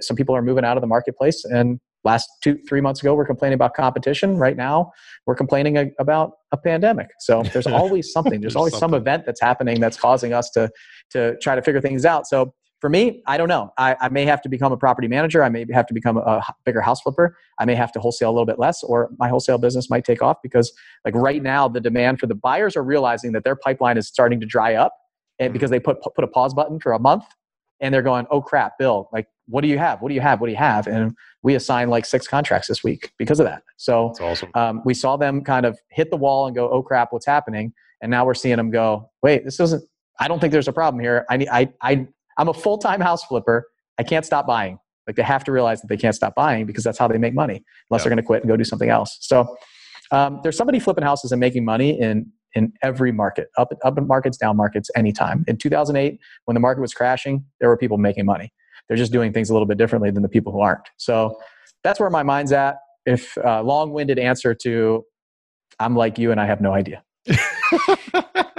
[0.00, 3.26] some people are moving out of the marketplace and last two three months ago we're
[3.26, 4.90] complaining about competition right now
[5.26, 8.90] we're complaining a, about a pandemic so there's always something there's, there's always something.
[8.90, 10.70] some event that's happening that's causing us to
[11.10, 13.72] to try to figure things out so for me, I don't know.
[13.76, 15.44] I, I, may have to become a property manager.
[15.44, 17.36] I may have to become a, a, bigger house flipper.
[17.58, 20.22] I may have to wholesale a little bit less, or my wholesale business might take
[20.22, 20.72] off because,
[21.04, 24.40] like right now, the demand for the buyers are realizing that their pipeline is starting
[24.40, 24.94] to dry up,
[25.38, 25.52] and mm-hmm.
[25.52, 27.24] because they put put a pause button for a month,
[27.80, 29.10] and they're going, "Oh crap, Bill!
[29.12, 30.00] Like, what do you have?
[30.00, 30.40] What do you have?
[30.40, 33.62] What do you have?" And we assigned like six contracts this week because of that.
[33.76, 34.50] So awesome.
[34.54, 37.74] um, we saw them kind of hit the wall and go, "Oh crap, what's happening?"
[38.00, 39.84] And now we're seeing them go, "Wait, this doesn't.
[40.18, 41.24] I don't think there's a problem here.
[41.30, 42.06] I need, I, I,
[42.40, 43.68] I'm a full time house flipper.
[43.98, 44.78] I can't stop buying.
[45.06, 47.34] Like they have to realize that they can't stop buying because that's how they make
[47.34, 48.04] money, unless yeah.
[48.04, 49.18] they're going to quit and go do something else.
[49.20, 49.56] So
[50.10, 54.36] um, there's somebody flipping houses and making money in in every market, up up markets,
[54.36, 55.44] down markets, anytime.
[55.46, 58.52] In 2008, when the market was crashing, there were people making money.
[58.88, 60.88] They're just doing things a little bit differently than the people who aren't.
[60.96, 61.38] So
[61.84, 62.76] that's where my mind's at.
[63.06, 65.04] If uh, long-winded answer to,
[65.78, 67.04] I'm like you and I have no idea.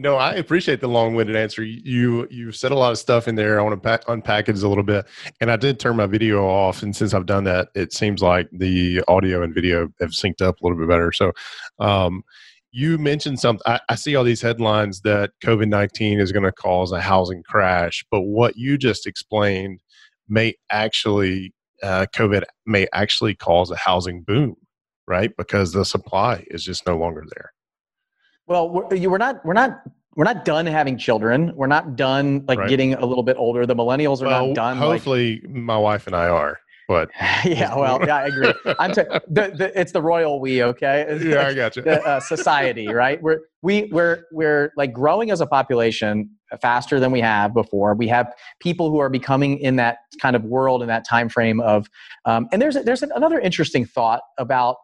[0.00, 1.62] no, I appreciate the long-winded answer.
[1.62, 3.60] You you said a lot of stuff in there.
[3.60, 5.06] I want to pack, unpack it a little bit,
[5.40, 6.82] and I did turn my video off.
[6.82, 10.60] And since I've done that, it seems like the audio and video have synced up
[10.60, 11.12] a little bit better.
[11.12, 11.32] So,
[11.78, 12.22] um,
[12.72, 13.62] you mentioned something.
[13.66, 17.42] I, I see all these headlines that COVID nineteen is going to cause a housing
[17.42, 19.82] crash, but what you just explained
[20.28, 24.56] may actually uh, COVID may actually cause a housing boom,
[25.06, 25.36] right?
[25.36, 27.52] Because the supply is just no longer there.
[28.50, 29.80] Well, we're, we're not we're not
[30.16, 31.52] we're not done having children.
[31.54, 32.68] We're not done like right.
[32.68, 33.64] getting a little bit older.
[33.64, 34.76] The millennials are well, not done.
[34.76, 36.58] Hopefully, like, my wife and I are.
[36.88, 37.10] But
[37.44, 38.52] yeah, well, yeah, I agree.
[38.80, 41.06] I'm t- the, the, it's the royal we, okay?
[41.08, 41.82] It's, yeah, I got you.
[41.82, 43.22] The, uh, society, right?
[43.22, 46.28] We're we we're we're like growing as a population
[46.60, 47.94] faster than we have before.
[47.94, 51.60] We have people who are becoming in that kind of world in that time frame
[51.60, 51.88] of,
[52.24, 54.78] um, and there's there's another interesting thought about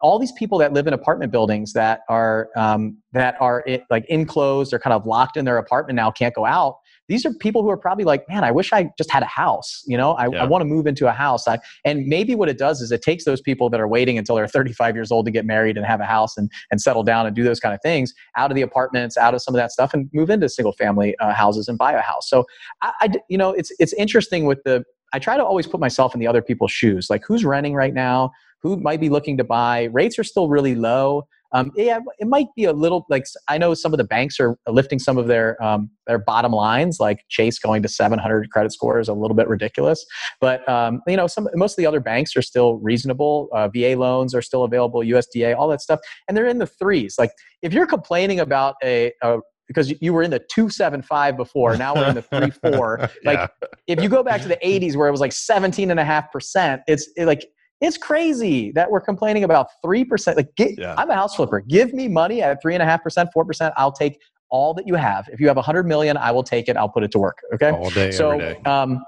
[0.00, 4.04] all these people that live in apartment buildings that are um, that are it, like
[4.08, 6.76] enclosed or kind of locked in their apartment now can't go out
[7.08, 9.82] these are people who are probably like, man, I wish I just had a house.
[9.86, 10.42] You know, I, yeah.
[10.42, 11.46] I want to move into a house.
[11.46, 14.36] I, and maybe what it does is it takes those people that are waiting until
[14.36, 17.26] they're 35 years old to get married and have a house and, and settle down
[17.26, 19.70] and do those kind of things out of the apartments, out of some of that
[19.70, 22.28] stuff, and move into single family uh, houses and buy a house.
[22.28, 22.44] So,
[22.80, 24.84] I, I, you know, it's it's interesting with the.
[25.12, 27.06] I try to always put myself in the other people's shoes.
[27.08, 28.32] Like, who's renting right now?
[28.64, 29.84] Who might be looking to buy?
[29.92, 31.28] Rates are still really low.
[31.52, 34.56] Um, yeah, it might be a little like I know some of the banks are
[34.68, 38.98] lifting some of their um, their bottom lines, like Chase going to 700 credit score
[38.98, 40.04] is a little bit ridiculous.
[40.40, 43.48] But um, you know, some most of the other banks are still reasonable.
[43.52, 47.14] Uh, VA loans are still available, USDA, all that stuff, and they're in the threes.
[47.20, 47.30] Like
[47.62, 52.08] if you're complaining about a, a because you were in the 275 before now we're
[52.08, 53.46] in the 3 4 like yeah.
[53.86, 56.30] if you go back to the 80s where it was like 17 and a half
[56.30, 57.46] percent it's it, like
[57.80, 60.36] it's crazy that we're complaining about 3%.
[60.36, 60.94] Like, get, yeah.
[60.96, 61.60] I'm a house flipper.
[61.60, 63.72] Give me money at 3.5%, 4%.
[63.76, 65.28] I'll take all that you have.
[65.32, 66.76] If you have 100 million, I will take it.
[66.76, 67.38] I'll put it to work.
[67.54, 67.70] Okay.
[67.70, 68.62] All day, so, every day.
[68.62, 69.02] Um,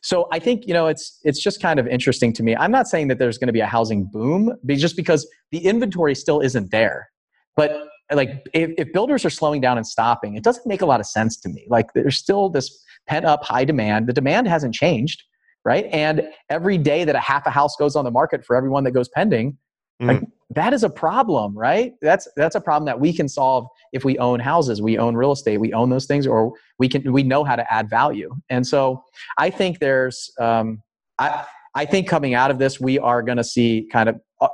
[0.00, 2.56] so I think you know it's it's just kind of interesting to me.
[2.56, 6.14] I'm not saying that there's going to be a housing boom, just because the inventory
[6.14, 7.10] still isn't there.
[7.54, 11.00] But like if, if builders are slowing down and stopping, it doesn't make a lot
[11.00, 11.66] of sense to me.
[11.68, 14.06] Like there's still this pent up high demand.
[14.06, 15.22] The demand hasn't changed
[15.64, 15.86] right?
[15.92, 18.92] And every day that a half a house goes on the market for everyone that
[18.92, 19.56] goes pending,
[20.02, 20.08] mm.
[20.08, 21.94] like that is a problem, right?
[22.02, 25.32] That's that's a problem that we can solve if we own houses, we own real
[25.32, 28.34] estate, we own those things, or we can we know how to add value.
[28.50, 29.02] And so
[29.38, 30.82] I think there's um,
[31.18, 34.20] I I think coming out of this, we are going to see kind of.
[34.40, 34.48] Uh,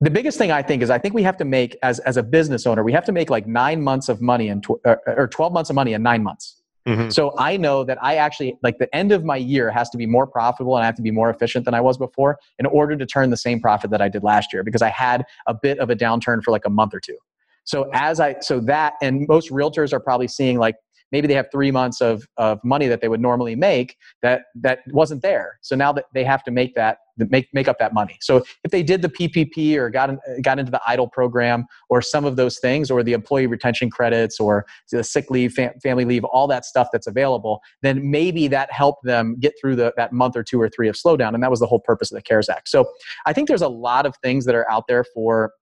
[0.00, 2.22] the biggest thing I think is I think we have to make as as a
[2.22, 5.26] business owner we have to make like nine months of money in tw- or, or
[5.26, 6.57] twelve months of money in nine months
[6.88, 7.10] Mm-hmm.
[7.10, 10.06] So I know that I actually like the end of my year has to be
[10.06, 12.96] more profitable and I have to be more efficient than I was before in order
[12.96, 15.78] to turn the same profit that I did last year because I had a bit
[15.80, 17.18] of a downturn for like a month or two.
[17.64, 20.76] So as I so that and most realtors are probably seeing like
[21.12, 24.80] maybe they have three months of, of money that they would normally make that that
[24.88, 25.58] wasn't there.
[25.62, 26.98] So now that they have to make that
[27.30, 28.16] make make up that money.
[28.20, 32.00] So if they did the ppp or got in, got into the EIDL program or
[32.00, 36.04] some of those things or the employee retention credits or the sick leave fam- family
[36.04, 40.12] leave all that stuff that's available then maybe that helped them get through the, that
[40.12, 41.34] month or two or three of slowdown.
[41.34, 42.68] And that was the whole purpose of the cares act.
[42.68, 42.88] So
[43.26, 45.52] i think there's a lot of things that are out there for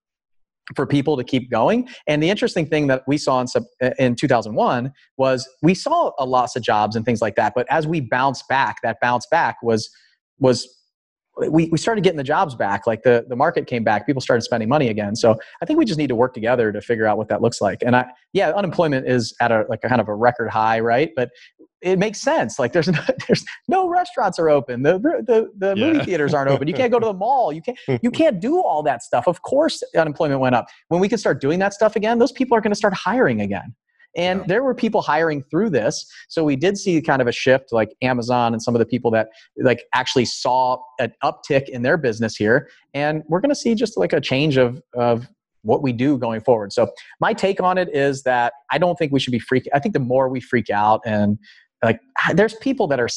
[0.75, 1.89] for people to keep going.
[2.07, 3.47] And the interesting thing that we saw in,
[3.83, 7.53] uh, in 2001 was we saw a loss of jobs and things like that.
[7.55, 9.89] But as we bounced back, that bounce back was
[10.39, 10.69] was
[11.37, 14.43] we, we started getting the jobs back like the, the market came back people started
[14.43, 17.19] spending money again so i think we just need to work together to figure out
[17.19, 20.09] what that looks like and i yeah unemployment is at a like a kind of
[20.09, 21.31] a record high right but
[21.83, 22.59] it makes sense.
[22.59, 24.83] Like there's no, there's no restaurants are open.
[24.83, 25.93] The the, the yeah.
[25.93, 26.69] movie theaters aren't open.
[26.69, 27.53] You can't go to the mall.
[27.53, 29.27] You can't you can't do all that stuff.
[29.27, 30.67] Of course, unemployment went up.
[30.89, 33.41] When we can start doing that stuff again, those people are going to start hiring
[33.41, 33.75] again.
[34.17, 34.47] And yeah.
[34.47, 36.11] there were people hiring through this.
[36.29, 39.11] So we did see kind of a shift, like Amazon and some of the people
[39.13, 42.69] that like actually saw an uptick in their business here.
[42.95, 45.29] And we're going to see just like a change of of
[45.63, 46.73] what we do going forward.
[46.73, 46.89] So
[47.21, 49.67] my take on it is that I don't think we should be freaking.
[49.75, 51.39] I think the more we freak out and
[51.85, 52.01] like
[52.35, 53.09] there's people that are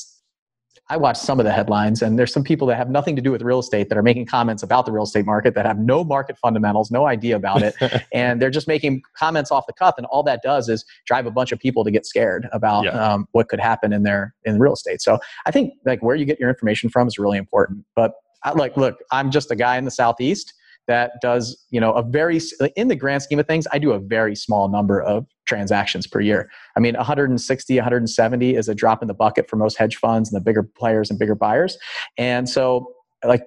[0.91, 3.31] I watch some of the headlines, and there's some people that have nothing to do
[3.31, 6.03] with real estate that are making comments about the real estate market that have no
[6.03, 7.75] market fundamentals, no idea about it,
[8.13, 9.95] and they're just making comments off the cuff.
[9.97, 12.91] And all that does is drive a bunch of people to get scared about yeah.
[12.91, 14.99] um, what could happen in their in real estate.
[15.01, 17.85] So I think like where you get your information from is really important.
[17.95, 20.53] But I, like, look, I'm just a guy in the southeast
[20.87, 22.41] that does you know a very
[22.75, 26.21] in the grand scheme of things i do a very small number of transactions per
[26.21, 30.31] year i mean 160 170 is a drop in the bucket for most hedge funds
[30.31, 31.77] and the bigger players and bigger buyers
[32.17, 32.93] and so
[33.25, 33.43] like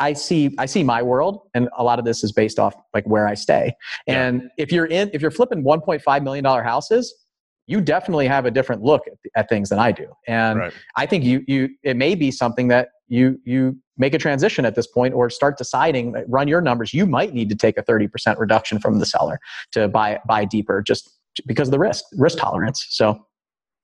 [0.00, 3.04] I see I see my world, and a lot of this is based off like
[3.04, 3.74] where I stay.
[4.06, 4.48] And yeah.
[4.56, 7.14] if you're in if you're flipping 1.5 million dollar houses,
[7.66, 10.06] you definitely have a different look at, at things than I do.
[10.26, 10.72] And right.
[10.96, 14.74] I think you you it may be something that you you make a transition at
[14.74, 18.38] this point or start deciding run your numbers you might need to take a 30%
[18.38, 19.40] reduction from the seller
[19.72, 22.86] to buy buy deeper just because of the risk risk tolerance.
[22.90, 23.26] So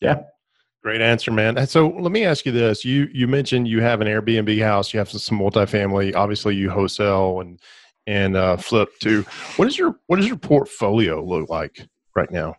[0.01, 0.23] yeah.
[0.83, 1.66] Great answer man.
[1.66, 2.85] So let me ask you this.
[2.85, 6.14] You you mentioned you have an airbnb house you have some multifamily.
[6.14, 7.61] Obviously you wholesale and
[8.07, 9.25] and uh, flip too.
[9.57, 12.55] What is your what does your portfolio look like right now?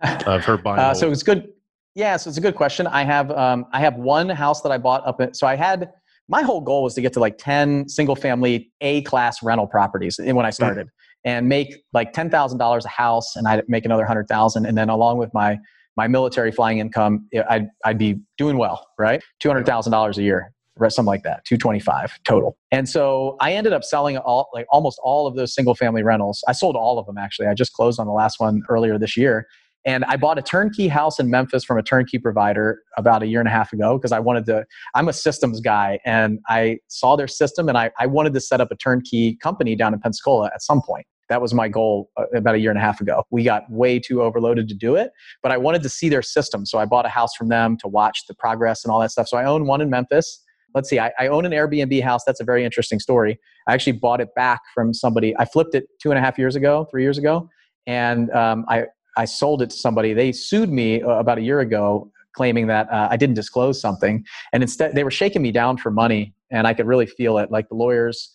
[0.00, 1.48] I've heard buying uh, so it's good
[1.94, 2.88] yeah, so it's a good question.
[2.88, 5.20] I have um, I have one house that I bought up.
[5.20, 5.92] In, so I had
[6.28, 10.18] my whole goal was to get to like ten single family A class rental properties
[10.18, 10.52] when I hmm.
[10.52, 11.28] started, mm-hmm.
[11.28, 14.76] and make like ten thousand dollars a house, and I'd make another hundred thousand, and
[14.76, 15.58] then along with my
[15.96, 19.22] my military flying income, I'd I'd be doing well, right?
[19.40, 22.56] Two hundred thousand dollars a year, something like that, two twenty five total.
[22.72, 26.42] And so I ended up selling all like almost all of those single family rentals.
[26.48, 27.46] I sold all of them actually.
[27.48, 29.46] I just closed on the last one earlier this year
[29.86, 33.40] And I bought a turnkey house in Memphis from a turnkey provider about a year
[33.40, 37.16] and a half ago because I wanted to, I'm a systems guy and I saw
[37.16, 40.50] their system and I, I wanted to set up a turnkey company down in Pensacola
[40.54, 41.06] at some point.
[41.28, 43.24] That was my goal uh, about a year and a half ago.
[43.30, 45.10] We got way too overloaded to do it,
[45.42, 46.66] but I wanted to see their system.
[46.66, 49.28] So I bought a house from them to watch the progress and all that stuff.
[49.28, 50.42] So I own one in Memphis.
[50.74, 52.22] Let's see, I, I own an Airbnb house.
[52.26, 53.38] That's a very interesting story.
[53.68, 55.34] I actually bought it back from somebody.
[55.38, 57.48] I flipped it two and a half years ago, three years ago,
[57.86, 58.84] and um, I,
[59.16, 60.12] I sold it to somebody.
[60.12, 64.24] They sued me uh, about a year ago claiming that uh, I didn't disclose something.
[64.52, 66.34] And instead, they were shaking me down for money.
[66.50, 67.50] And I could really feel it.
[67.50, 68.30] Like the lawyers,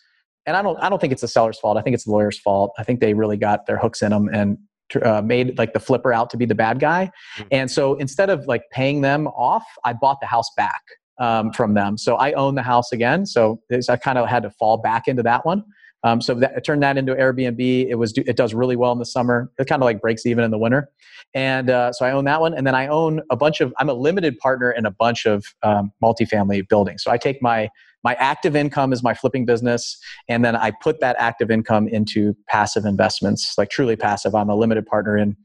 [0.46, 1.78] and I don't, I don't think it's the seller's fault.
[1.78, 2.74] I think it's the lawyer's fault.
[2.78, 4.58] I think they really got their hooks in them and
[5.04, 7.12] uh, made like the flipper out to be the bad guy.
[7.38, 7.48] Mm-hmm.
[7.52, 10.82] And so instead of like paying them off, I bought the house back
[11.20, 11.98] um, from them.
[11.98, 13.26] So I own the house again.
[13.26, 15.64] So I kind of had to fall back into that one.
[16.04, 17.88] Um, so that, I turned that into Airbnb.
[17.90, 19.52] It was it does really well in the summer.
[19.60, 20.90] It kind of like breaks even in the winter,
[21.34, 22.54] and uh, so I own that one.
[22.54, 23.74] And then I own a bunch of.
[23.80, 27.04] I'm a limited partner in a bunch of um, multifamily buildings.
[27.04, 27.70] So I take my
[28.04, 29.98] my active income is my flipping business,
[30.30, 34.36] and then I put that active income into passive investments, like truly passive.
[34.36, 35.36] I'm a limited partner in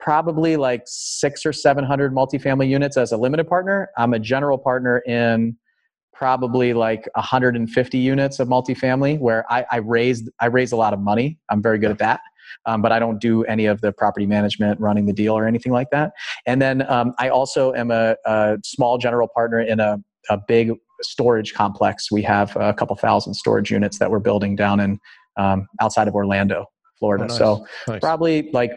[0.00, 3.90] probably like six or seven hundred multifamily units as a limited partner.
[3.98, 5.56] I'm a general partner in
[6.12, 11.00] probably like 150 units of multifamily where I, I raised I raise a lot of
[11.00, 11.38] money.
[11.48, 12.20] I'm very good at that.
[12.66, 15.72] Um, but I don't do any of the property management, running the deal, or anything
[15.72, 16.12] like that.
[16.46, 19.98] And then um, I also am a, a, small general partner in a,
[20.28, 22.12] a big storage complex.
[22.12, 25.00] We have a couple thousand storage units that we're building down in
[25.36, 26.66] um, outside of Orlando,
[26.98, 27.24] Florida.
[27.24, 27.38] Oh, nice.
[27.38, 28.00] So nice.
[28.00, 28.72] probably like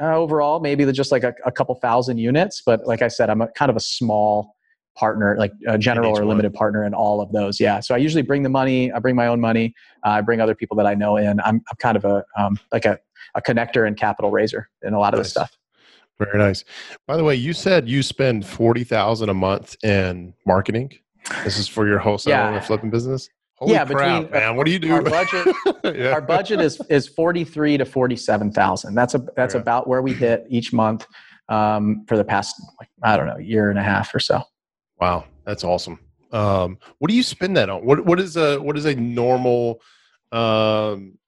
[0.00, 2.62] uh, overall, maybe just like a, a, couple thousand units.
[2.64, 4.54] But like I said, I'm a, kind of a small
[4.96, 7.60] partner, like a general or limited partner in all of those.
[7.60, 7.80] Yeah.
[7.80, 8.92] So I usually bring the money.
[8.92, 9.74] I bring my own money.
[10.04, 11.40] Uh, I bring other people that I know in.
[11.40, 12.98] I'm, I'm kind of a um, like a,
[13.34, 15.56] a connector and capital raiser in a lot of this stuff.
[16.18, 16.64] Very nice.
[17.06, 20.92] By the way, you said you spend forty thousand a month in marketing.
[21.44, 22.54] This is for your wholesale yeah.
[22.54, 23.28] and flipping business.
[23.56, 24.92] Holy yeah, crap, between man, what do you do?
[24.92, 26.12] Our budget, yeah.
[26.12, 28.94] our budget is is forty three to forty seven thousand.
[28.94, 29.60] That's a that's yeah.
[29.60, 31.06] about where we hit each month
[31.50, 34.42] um, for the past like, I don't know year and a half or so.
[35.00, 35.98] Wow, that's awesome.
[36.32, 37.84] Um, what do you spend that on?
[37.84, 39.80] What what is a what is a normal
[40.32, 41.18] um,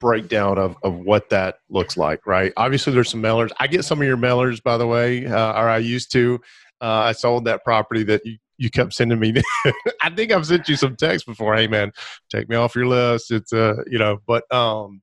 [0.00, 2.26] breakdown of of what that looks like?
[2.26, 2.52] Right.
[2.56, 3.50] Obviously, there's some mailers.
[3.58, 6.40] I get some of your mailers, by the way, uh, or I used to.
[6.80, 9.34] Uh, I sold that property that you you kept sending me.
[10.02, 11.56] I think I've sent you some text before.
[11.56, 11.92] Hey man,
[12.30, 13.30] take me off your list.
[13.30, 15.00] It's uh you know, but um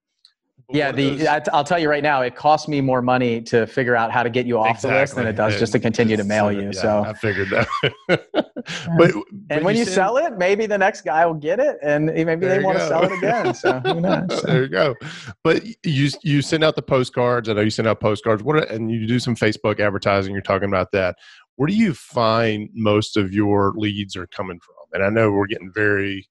[0.69, 4.11] yeah, the I'll tell you right now, it costs me more money to figure out
[4.11, 4.89] how to get you off exactly.
[4.89, 6.71] the list than it does and just to continue to mail you.
[6.73, 7.67] Yeah, so I figured that.
[8.97, 9.11] but,
[9.51, 12.59] and when you, sell it, maybe the next guy will get it, and maybe they
[12.59, 12.83] want go.
[12.83, 13.53] to sell it again.
[13.53, 14.41] So who knows?
[14.41, 14.47] So.
[14.47, 14.95] There you go.
[15.43, 17.47] But you you send out the postcards.
[17.47, 18.41] I know you send out postcards.
[18.41, 20.33] What are, and you do some Facebook advertising.
[20.33, 21.15] You're talking about that.
[21.57, 24.75] Where do you find most of your leads are coming from?
[24.93, 26.27] And I know we're getting very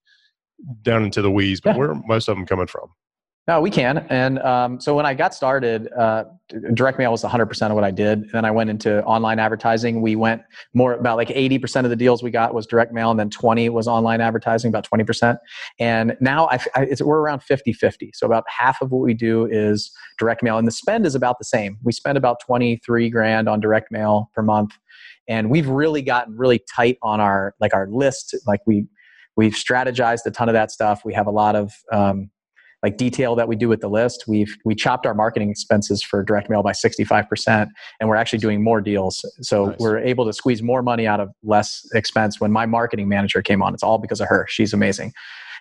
[0.81, 1.77] down into the weeds, but yeah.
[1.77, 2.89] where are most of them coming from?
[3.47, 3.99] No, we can.
[4.09, 6.23] And um, so when I got started, uh,
[6.73, 8.27] direct mail was 100% of what I did.
[8.31, 10.01] Then I went into online advertising.
[10.01, 10.41] We went
[10.73, 13.69] more about like 80% of the deals we got was direct mail, and then 20
[13.69, 15.37] was online advertising, about 20%.
[15.79, 18.11] And now I, I, we're around 50 50.
[18.15, 21.37] So about half of what we do is direct mail, and the spend is about
[21.37, 21.77] the same.
[21.83, 24.71] We spend about 23 grand on direct mail per month.
[25.27, 28.35] And we've really gotten really tight on our like our list.
[28.47, 28.87] Like we
[29.35, 31.01] we've strategized a ton of that stuff.
[31.05, 32.29] We have a lot of um,
[32.85, 34.25] like detail that we do with the list.
[34.27, 37.67] We've we chopped our marketing expenses for direct mail by 65%
[37.99, 39.25] and we're actually doing more deals.
[39.41, 39.79] So nice.
[39.79, 43.63] we're able to squeeze more money out of less expense when my marketing manager came
[43.63, 43.73] on.
[43.73, 44.45] It's all because of her.
[44.47, 45.13] She's amazing.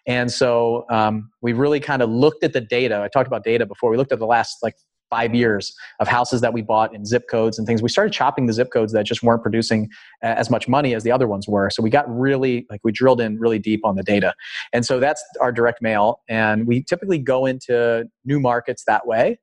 [0.07, 3.01] And so um, we really kind of looked at the data.
[3.01, 3.91] I talked about data before.
[3.91, 4.75] We looked at the last like
[5.11, 7.83] five years of houses that we bought in zip codes and things.
[7.83, 9.89] We started chopping the zip codes that just weren't producing
[10.23, 11.71] as much money as the other ones were.
[11.71, 14.35] So we got really, like, we drilled in really deep on the data.
[14.73, 16.21] And so that's our direct mail.
[16.29, 19.39] And we typically go into new markets that way.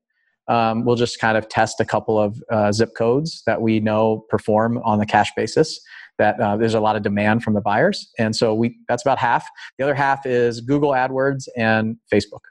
[0.47, 4.25] Um, we'll just kind of test a couple of uh, zip codes that we know
[4.29, 5.79] perform on the cash basis
[6.17, 9.17] that uh, there's a lot of demand from the buyers and so we that's about
[9.17, 9.47] half
[9.77, 12.41] the other half is google adwords and facebook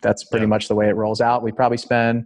[0.00, 0.48] that's pretty yeah.
[0.48, 2.24] much the way it rolls out we probably spend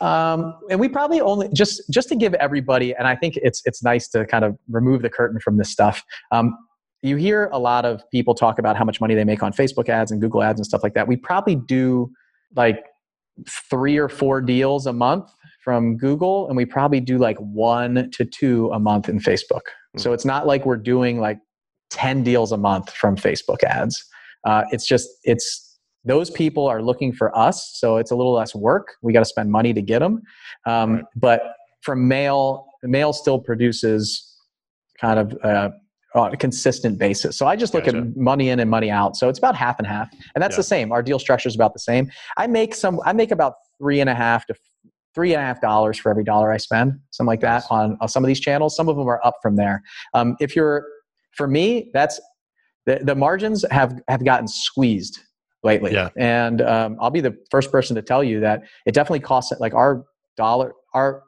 [0.00, 3.82] um, and we probably only just just to give everybody, and I think it's it's
[3.82, 6.02] nice to kind of remove the curtain from this stuff.
[6.32, 6.56] Um,
[7.02, 9.88] you hear a lot of people talk about how much money they make on Facebook
[9.88, 11.08] ads and Google ads and stuff like that.
[11.08, 12.10] We probably do
[12.54, 12.84] like
[13.48, 15.30] three or four deals a month
[15.64, 19.62] from Google, and we probably do like one to two a month in Facebook.
[19.62, 20.00] Mm-hmm.
[20.00, 21.38] So it's not like we're doing like
[21.90, 24.02] 10 deals a month from Facebook ads.
[24.44, 25.69] Uh, it's just, it's
[26.04, 29.24] those people are looking for us so it's a little less work we got to
[29.26, 30.20] spend money to get them
[30.66, 34.26] um, but from mail, mail still produces
[35.00, 35.70] kind of uh,
[36.14, 37.36] on a consistent basis.
[37.38, 37.98] So I just look Gotcha.
[37.98, 39.16] at money in and money out.
[39.16, 40.58] So it's about half and half, and that's Yeah.
[40.58, 40.92] the same.
[40.92, 42.10] Our deal structure is about the same.
[42.36, 43.00] I make some.
[43.04, 44.54] I make about three and a half to
[45.14, 47.66] three and a half dollars for every dollar I spend, something like that Nice.
[47.70, 48.76] on, on some of these channels.
[48.76, 49.82] Some of them are up from there.
[50.14, 50.84] Um, if you're,
[51.36, 52.20] for me, that's
[52.86, 55.18] the, the margins have have gotten squeezed
[55.62, 56.08] lately, Yeah.
[56.16, 59.74] and um, I'll be the first person to tell you that it definitely costs like
[59.74, 60.04] our
[60.36, 61.22] dollar our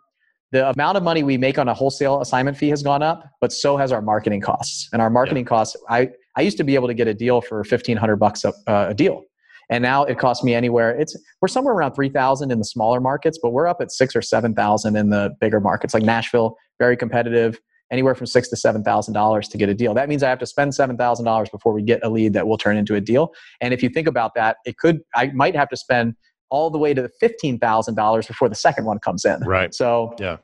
[0.53, 3.51] the amount of money we make on a wholesale assignment fee has gone up, but
[3.53, 4.87] so has our marketing costs.
[4.93, 7.65] And our marketing costs, I, I used to be able to get a deal for
[7.65, 9.23] fifteen hundred bucks a, uh, a deal,
[9.71, 10.91] and now it costs me anywhere.
[10.99, 14.15] It's we're somewhere around three thousand in the smaller markets, but we're up at six
[14.15, 17.59] or seven thousand in the bigger markets, like Nashville, very competitive.
[17.93, 19.93] Anywhere from six to seven thousand dollars to get a deal.
[19.93, 22.47] That means I have to spend seven thousand dollars before we get a lead that
[22.47, 23.33] will turn into a deal.
[23.61, 26.15] And if you think about that, it could I might have to spend
[26.49, 29.41] all the way to the fifteen thousand dollars before the second one comes in.
[29.41, 29.75] Right.
[29.75, 30.39] So Yeah.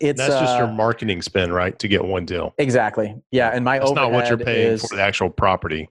[0.00, 1.78] it's That's just your uh, marketing spend, right?
[1.78, 2.54] To get one deal.
[2.58, 3.50] exactly yeah.
[3.54, 5.88] And my That's not what you're paying is, for the actual property.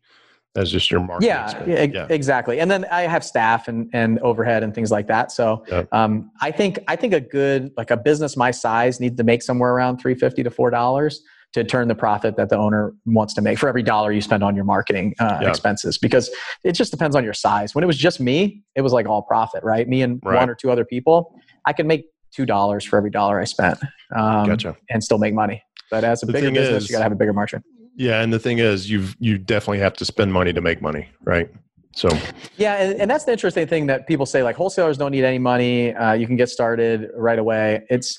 [0.55, 2.59] That's just your marketing yeah, yeah, exactly.
[2.59, 5.31] And then I have staff and, and overhead and things like that.
[5.31, 5.83] So Yeah.
[5.91, 9.43] um, I think I think a good like a business my size needs to make
[9.43, 11.21] somewhere around three fifty to four dollars
[11.53, 14.43] to turn the profit that the owner wants to make for every dollar you spend
[14.43, 15.49] on your marketing uh, Yeah.
[15.49, 16.29] expenses because
[16.63, 17.73] it just depends on your size.
[17.75, 19.87] When it was just me, it was like all profit, right?
[19.87, 20.35] Me and Right.
[20.37, 21.33] one or two other people,
[21.65, 23.79] I could make two dollars for every dollar I spent
[24.15, 24.75] um, Gotcha.
[24.89, 25.61] and still make money.
[25.91, 27.63] But as a The bigger business, is- you got to have a bigger margin.
[27.99, 31.09] Yeah, and the thing is, you've you definitely have to spend money to make money,
[31.25, 31.49] right?
[31.93, 32.07] So
[32.55, 35.37] Yeah, and, and that's the interesting thing that people say like wholesalers don't need any
[35.37, 35.93] money.
[35.93, 37.81] Uh, you can get started right away.
[37.89, 38.17] It's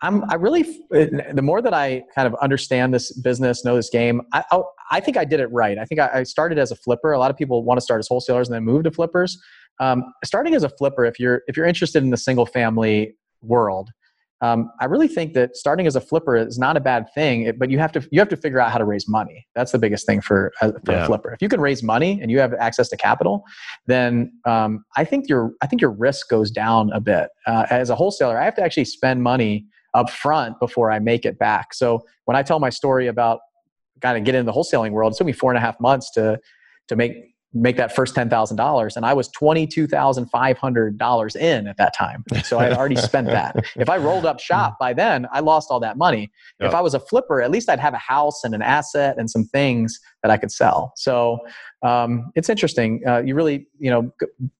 [0.00, 4.22] I'm I really the more that I kind of understand this business, know this game,
[4.32, 5.76] I I, I think I did it right.
[5.76, 7.12] I think I, I started as a flipper.
[7.12, 9.38] A lot of people want to start as wholesalers and then move to flippers.
[9.78, 13.90] Um, starting as a flipper, if you're if you're interested in the single family world,
[14.42, 17.70] um, I really think that starting as a flipper is not a bad thing, but
[17.70, 19.46] you have to you have to figure out how to raise money.
[19.54, 21.04] That's the biggest thing for, uh, for Yeah.
[21.04, 21.32] a flipper.
[21.32, 23.44] If you can raise money and you have access to capital,
[23.86, 27.28] then um, I think your I think your risk goes down a bit.
[27.46, 31.24] Uh, as a wholesaler, I have to actually spend money up front before I make
[31.24, 31.72] it back.
[31.74, 33.40] So when I tell my story about
[34.00, 36.10] kind of get into the wholesaling world, it took me four and a half months
[36.12, 36.38] to
[36.88, 40.58] to make make that first ten thousand dollars, and I was twenty two thousand five
[40.58, 42.24] hundred dollars in at that time.
[42.44, 43.56] So I had already spent that.
[43.76, 46.30] If I rolled up shop by then, I lost all that money.
[46.60, 49.28] If I was a flipper, at least I'd have a house and an asset and
[49.28, 50.92] some things that I could sell.
[50.96, 51.40] So
[51.82, 53.02] um, it's interesting.
[53.06, 54.12] Uh, you really, you know,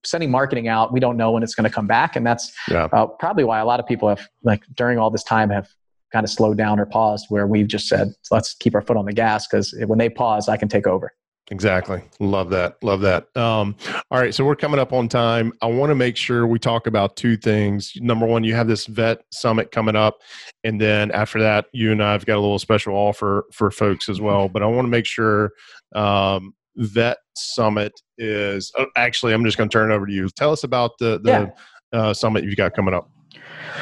[0.03, 2.89] sending marketing out, we don't know when it's going to come back, and that's yeah,
[2.91, 5.69] uh, probably why a lot of people have, like, during all this time, have
[6.11, 7.27] kind of slowed down or paused.
[7.29, 10.49] Where we've just said, let's keep our foot on the gas because when they pause,
[10.49, 11.13] I can take over.
[11.53, 12.01] Exactly.
[12.19, 12.83] Love that.
[12.83, 13.25] Love that.
[13.37, 13.75] Um,
[14.09, 15.53] all right, so we're coming up on time.
[15.61, 17.93] I want to make sure we talk about two things.
[17.97, 20.21] Number one, you have this vet summit coming up,
[20.63, 24.09] and then after that, you and I have got a little special offer for folks
[24.09, 24.49] as well.
[24.49, 25.51] But I want to make sure
[25.93, 29.33] um, vet summit is oh, actually.
[29.33, 30.27] I'm just going to turn it over to you.
[30.29, 31.53] Tell us about the the
[31.97, 33.09] uh, summit you've got coming up.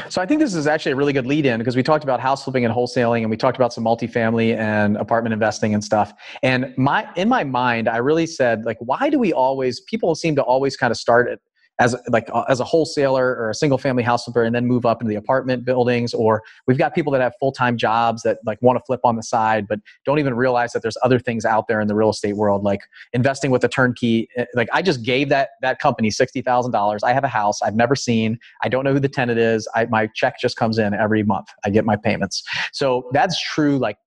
[0.09, 2.19] So I think this is actually a really good lead in because we talked about
[2.19, 6.13] house flipping and wholesaling and we talked about some multifamily and apartment investing and stuff.
[6.43, 10.36] And my in my mind, I really said like why do we always people seem
[10.36, 11.39] to always kind of start it
[11.82, 15.02] as like as a wholesaler or a single family house flipper and then move up
[15.02, 18.78] into the apartment buildings or we've got people that have full-time jobs that like want
[18.78, 21.82] to flip on the side but don't even realize that there's other things out there
[21.82, 22.82] in the real estate world like
[23.14, 27.24] investing with a turnkey Eh, like I just gave that that company $60,000 I have
[27.24, 29.68] a house I've never seen I don't know who the tenant is.
[29.76, 31.48] I, my check just comes in every month.
[31.66, 32.44] I get my payments.
[32.74, 33.98] So that's true, like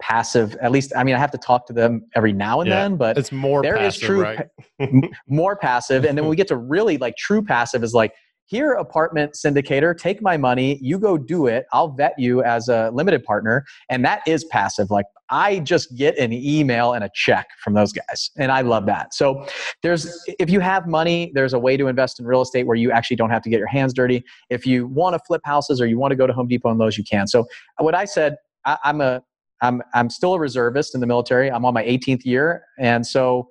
[0.00, 0.56] passive.
[0.62, 2.96] At least, I mean, I have to talk to them every now and Yeah, then,
[2.96, 4.46] but It's more there is passive, true right?
[4.80, 6.04] m- more passive.
[6.04, 8.12] And then when we get to really like true passive is like,
[8.46, 11.66] here, apartment syndicator, take my money, you go do it.
[11.74, 13.66] I'll vet you as a limited partner.
[13.90, 14.90] And that is passive.
[14.90, 18.30] Like I just get an email and a check from those guys.
[18.38, 19.12] And I love that.
[19.12, 19.46] So
[19.82, 22.90] there's, if you have money, there's a way to invest in real estate where you
[22.90, 24.24] actually don't have to get your hands dirty.
[24.48, 26.78] If you want to flip houses or you want to go to Home Depot and
[26.78, 27.26] Lowe's, you can.
[27.26, 27.44] So
[27.78, 29.22] what I said, I, I'm a,
[29.60, 31.50] I'm, I'm still a reservist in the military.
[31.50, 32.64] I'm on my 18th year.
[32.78, 33.48] And so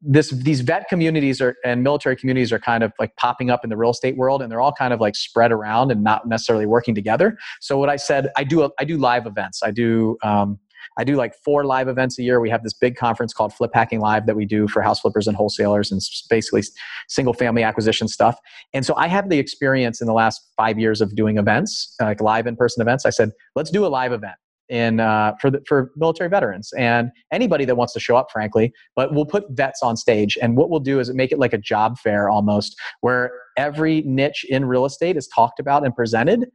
[0.00, 3.70] this these vet communities are and military communities are kind of like popping up in
[3.70, 6.66] the real estate world and they're all kind of like spread around and not necessarily
[6.66, 7.36] working together.
[7.60, 9.60] So what i said i do i do live events.
[9.62, 10.58] I do um,
[10.98, 12.40] i do like four live events a year.
[12.40, 15.26] We have this big conference called flip hacking live that we do for house flippers
[15.26, 16.62] and wholesalers and basically
[17.08, 18.38] single family acquisition stuff.
[18.74, 22.20] And so i have the experience in the last five years of doing events like
[22.20, 23.04] live in-person events.
[23.04, 24.36] I said let's do a live event
[24.68, 28.72] in uh, for the, for military veterans and anybody that wants to show up frankly
[28.96, 30.36] but we'll put vets on stage.
[30.40, 34.44] And what we'll do is make it like a job fair almost where every niche
[34.48, 36.46] in real estate is talked about and presented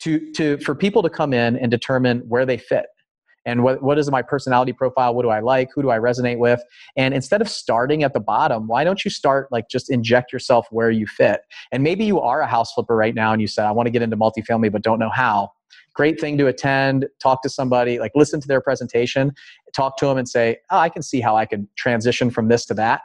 [0.00, 2.86] to to for people to come in and determine where they fit.
[3.46, 5.14] And what, what is my personality profile?
[5.14, 5.68] What do i like?
[5.74, 6.62] Who do i resonate with?
[6.96, 10.66] And instead of starting at the bottom why don't you start like just inject yourself
[10.70, 11.40] where you fit?
[11.72, 13.90] And maybe you are a house flipper right now and you said i want to
[13.90, 15.50] get into multifamily but don't know how
[15.94, 19.32] great thing to attend talk to somebody like listen to their presentation
[19.74, 22.64] talk to them and say oh i can see how i can transition from this
[22.66, 23.02] to that.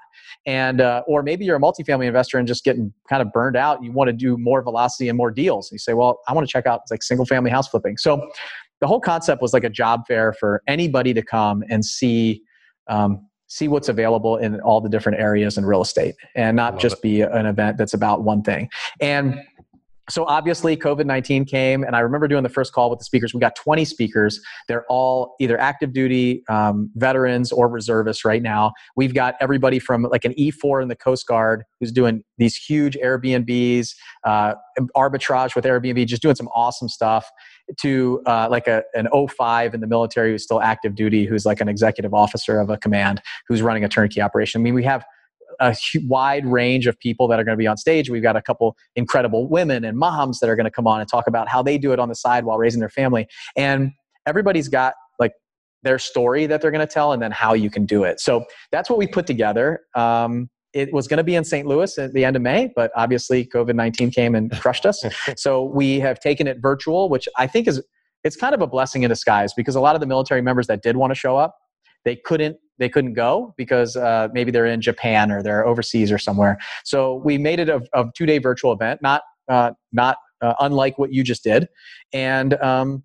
[0.47, 3.83] And uh, or maybe you're a multifamily investor and just getting kind of burned out
[3.83, 6.47] you want to do more velocity and more deals and you say well i want
[6.47, 7.97] to check out like single family house flipping.
[7.97, 8.29] So
[8.81, 12.41] the whole concept was like a job fair for anybody to come and see
[12.87, 16.97] um, see what's available in all the different areas in real estate and not just
[16.97, 17.01] it.
[17.01, 18.67] be an event that's about one thing.
[18.99, 19.39] And
[20.09, 23.33] so obviously covid-19 came and i remember doing the first call with the speakers.
[23.33, 24.39] We got 20 speakers.
[24.67, 28.73] They're all either active duty um, veterans or reservists right now.
[28.95, 32.97] We've got everybody from like an e4 in the coast guard who's doing these huge
[33.03, 33.93] airbnbs
[34.23, 34.55] uh,
[34.95, 37.29] arbitrage with airbnb just doing some awesome stuff
[37.79, 41.61] to uh, like a, an 05 in the military who's still active duty who's like
[41.61, 44.61] an executive officer of a command who's running a turnkey operation.
[44.61, 45.05] I mean we have
[45.59, 45.75] a
[46.07, 48.09] wide range of people that are going to be on stage.
[48.09, 51.09] We've got a couple incredible women and moms that are going to come on and
[51.09, 53.27] talk about how they do it on the side while raising their family.
[53.55, 53.91] And
[54.25, 55.33] everybody's got like
[55.83, 58.19] their story that they're going to tell and then how you can do it.
[58.19, 59.81] So that's what we put together.
[59.95, 61.65] Um, it was going to be in St.
[61.65, 65.03] Louis at the end of May, but obviously COVID 19 came and crushed us.
[65.37, 67.81] so we have taken it virtual, which I think is
[68.25, 70.81] it's kind of a blessing in disguise because a lot of the military members that
[70.81, 71.55] did want to show up,
[72.03, 76.17] they couldn't they couldn't go because uh, maybe they're in Japan or they're overseas or
[76.17, 76.57] somewhere.
[76.83, 80.97] So we made it a, a two day virtual event, not uh, not uh, unlike
[80.97, 81.67] what you just did,
[82.13, 83.03] and um,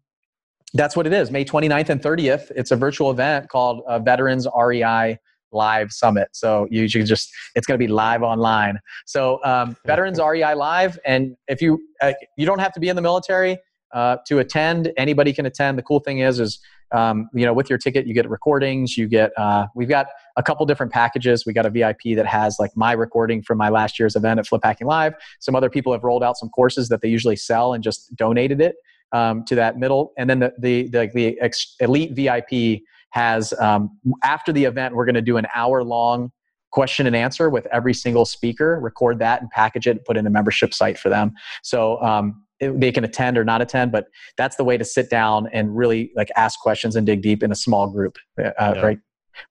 [0.75, 1.31] that's what it is.
[1.31, 2.51] May 29th and 30th.
[2.55, 5.19] It's a virtual event called uh, Veterans REI
[5.53, 6.29] Live Summit.
[6.33, 8.79] So you should just it's going to be live online.
[9.07, 12.97] So um, Veterans REI Live, and if you uh, you don't have to be in
[12.97, 13.59] the military.
[13.93, 14.93] Uh, to attend.
[14.97, 15.77] Anybody can attend.
[15.77, 16.61] The cool thing is, is
[16.93, 18.97] um, you know, with your ticket, you get recordings.
[18.97, 19.33] You get.
[19.37, 21.45] Uh, we've got a couple different packages.
[21.47, 24.47] We got a VIP that has like my recording from my last year's event at
[24.47, 25.15] Flip Hacking Live.
[25.39, 28.61] Some other people have rolled out some courses that they usually sell and just donated
[28.61, 28.77] it
[29.13, 30.13] um, to that middle.
[30.19, 35.05] And then the the the, the ex- elite VIP has um, after the event, we're
[35.05, 36.31] going to do an hour long
[36.71, 38.79] question and answer with every single speaker.
[38.81, 41.33] Record that and package it, and put in a membership site for them.
[41.63, 44.07] So um, they can attend or not attend but
[44.37, 47.51] that's the way to sit down and really like ask questions and dig deep in
[47.51, 48.81] a small group uh, yeah.
[48.81, 48.99] right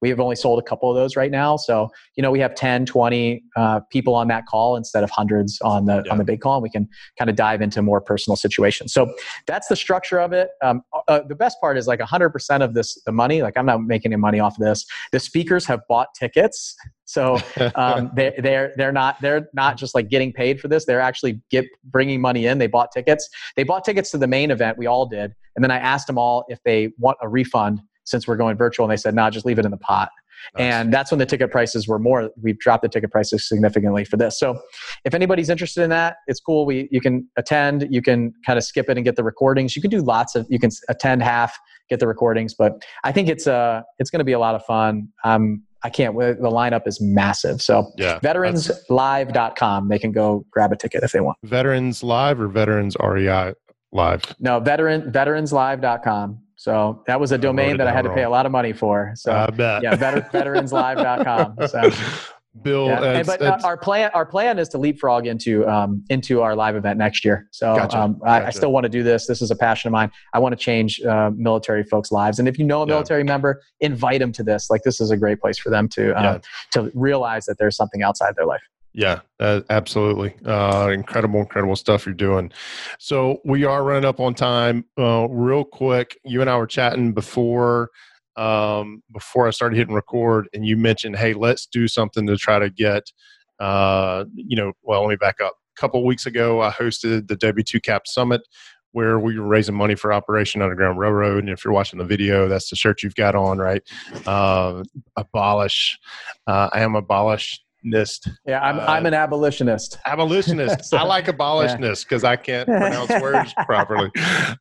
[0.01, 2.55] we have only sold a couple of those right now so you know we have
[2.55, 6.11] 10 20 uh, people on that call instead of hundreds on the yeah.
[6.11, 6.87] on the big call and we can
[7.17, 9.13] kind of dive into more personal situations so
[9.47, 13.01] that's the structure of it um, uh, the best part is like 100% of this
[13.05, 16.07] the money like i'm not making any money off of this the speakers have bought
[16.17, 16.75] tickets
[17.09, 17.39] so
[17.75, 20.85] um, they, they're they're not they're not just like getting paid for this.
[20.85, 22.59] They're actually get bringing money in.
[22.59, 23.27] They bought tickets.
[23.55, 24.77] They bought tickets to the main event.
[24.77, 28.27] We all did, and then I asked them all if they want a refund since
[28.27, 30.09] we're going virtual, and they said, "No, nah, just leave it in the pot."
[30.57, 30.73] Nice.
[30.73, 32.29] And that's when the ticket prices were more.
[32.41, 34.39] We've dropped the ticket prices significantly for this.
[34.39, 34.59] So,
[35.05, 36.65] if anybody's interested in that, it's cool.
[36.65, 37.87] We you can attend.
[37.89, 39.75] You can kind of skip it and get the recordings.
[39.75, 40.45] You can do lots of.
[40.49, 41.57] You can attend half,
[41.89, 42.53] get the recordings.
[42.53, 45.09] But I think it's uh it's going to be a lot of fun.
[45.23, 47.61] Um, I can't the lineup is massive.
[47.61, 49.87] So yeah, veteranslive.com.
[49.87, 51.37] They can go grab a ticket if they want.
[51.43, 53.53] Veterans Live or Veterans REI
[53.91, 54.35] Live?
[54.39, 56.39] No, veteran veteranslive.com.
[56.59, 59.13] So that was a domain that I had to pay a lot of money for.
[59.15, 59.81] So I bet.
[59.81, 61.55] yeah, veter, veteranslive.com.
[61.69, 61.89] So
[62.63, 62.87] Bill.
[62.87, 63.01] Yeah.
[63.01, 66.75] And, but uh, our plan our plan is to leapfrog into um, into our live
[66.75, 67.47] event next year.
[67.51, 67.97] So gotcha.
[67.97, 68.29] Um, gotcha.
[68.29, 69.25] I, I, still want to do this.
[69.25, 70.11] This is a passion of mine.
[70.33, 72.39] I want to change uh, military folks' lives.
[72.39, 73.31] And if you know a military yeah.
[73.31, 74.69] member, invite them to this.
[74.69, 76.39] Like this is a great place for them to uh, yeah.
[76.71, 78.63] to realize that there's something outside their life.
[78.93, 80.35] Yeah, uh, absolutely.
[80.45, 82.51] Uh, incredible, incredible stuff you're doing.
[82.97, 84.85] So we are running up on time.
[84.97, 87.89] Uh, real quick, you and I were chatting before
[88.35, 92.57] um, before I started hitting record, and you mentioned, "Hey, let's do something to try
[92.57, 93.03] to get."
[93.59, 95.53] Uh, you know, well, let me back up.
[95.77, 98.41] A couple weeks ago, I hosted the W2 Cap Summit,
[98.93, 101.39] where we were raising money for Operation Underground Railroad.
[101.43, 103.83] And if you're watching the video, that's the shirt you've got on, right?
[104.25, 104.83] Uh,
[105.17, 105.99] abolish.
[106.47, 107.59] Uh, I am abolish
[108.45, 109.99] yeah, I'm, uh, I'm an abolitionist.
[110.05, 110.85] Abolitionist.
[110.89, 112.29] so, I like abolitionist because yeah.
[112.29, 114.11] I can't pronounce words properly.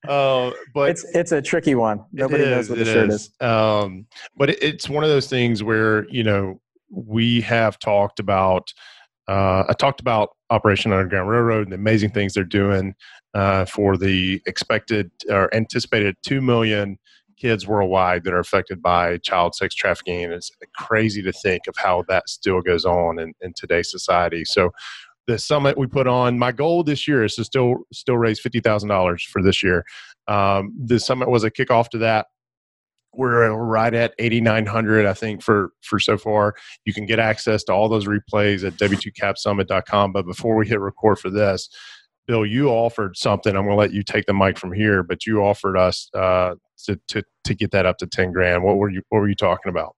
[0.08, 2.04] Uh, but it's it's a tricky one.
[2.12, 3.22] Nobody is, knows what the shirt is.
[3.22, 3.46] is.
[3.46, 4.06] Um,
[4.36, 6.60] but it, it's one of those things where you know
[6.90, 8.72] we have talked about.
[9.26, 12.94] Uh, I talked about Operation Underground Railroad and the amazing things they're doing
[13.34, 16.98] uh, for the expected or anticipated two million
[17.38, 20.24] kids worldwide that are affected by child sex trafficking.
[20.24, 24.44] And it's crazy to think of how that still goes on in, in today's society.
[24.44, 24.70] So
[25.28, 26.38] the summit we put on.
[26.38, 29.84] My goal this year is to still still raise fifty thousand dollars for this year.
[30.26, 32.26] Um, the summit was a kickoff to that.
[33.14, 36.54] We're right at eighty nine hundred, I think, for for so far.
[36.86, 40.12] You can get access to all those replays at w2capsummit.com.
[40.12, 41.68] But before we hit record for this,
[42.26, 43.54] Bill, you offered something.
[43.54, 46.54] I'm going to let you take the mic from here, but you offered us uh,
[46.84, 48.62] to, to to get that up to ten grand.
[48.62, 49.94] What were you What were you talking about?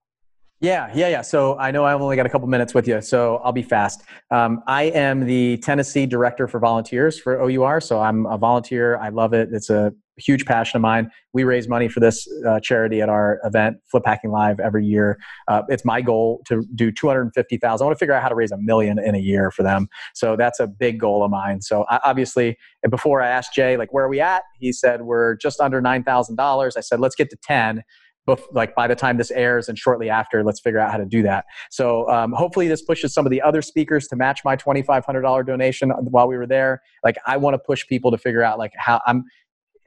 [0.61, 1.21] Yeah, yeah, yeah.
[1.21, 4.03] So I know I've only got a couple minutes with you, so I'll be fast.
[4.29, 7.81] Um, I am the Tennessee director for volunteers for OUR.
[7.81, 8.97] So I'm a volunteer.
[8.97, 9.49] I love it.
[9.51, 11.09] It's a huge passion of mine.
[11.33, 15.19] We raise money for this uh, charity at our event, Flip Hacking Live, every year.
[15.47, 17.83] Uh, it's my goal to do 250,000.
[17.83, 19.87] I want to figure out how to raise a million in a year for them.
[20.13, 21.61] So that's a big goal of mine.
[21.61, 22.57] So I, obviously,
[22.89, 24.43] before I asked Jay, like, where are we at?
[24.59, 26.77] He said, we're just under $9,000.
[26.77, 27.83] I said, let's get to 10
[28.27, 31.05] bef- like by the time this airs and shortly after let's figure out how to
[31.05, 34.55] do that so um, hopefully this pushes some of the other speakers to match my
[34.55, 38.57] $2500 donation while we were there like i want to push people to figure out
[38.57, 39.23] like how i'm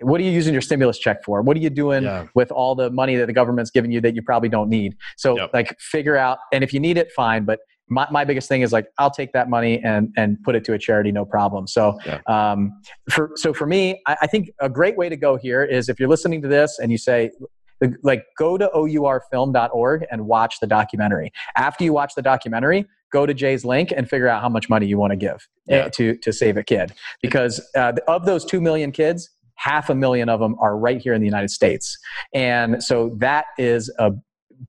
[0.01, 2.27] what are you using your stimulus check for what are you doing yeah.
[2.35, 5.37] with all the money that the government's giving you that you probably don't need so
[5.37, 5.51] yep.
[5.53, 8.73] like figure out and if you need it fine but my, my biggest thing is
[8.73, 11.67] like I'll take that money and and put it to a charity, no problem.
[11.67, 12.21] So yeah.
[12.27, 12.81] um,
[13.11, 16.01] for so for me, I, I, think a great way to go here is if
[16.01, 17.31] you're listening to this and you say,
[18.03, 21.33] like go to ourfilm.org and watch the documentary.
[21.57, 24.87] After you watch the documentary, go to Jay's link and figure out how much money
[24.87, 25.89] you want to give eh, yeah.
[25.89, 26.93] to to save a kid.
[27.23, 31.15] Because uh, of those two million kids, half a million of them are right here
[31.15, 31.97] in the United States,
[32.33, 34.13] and so that is a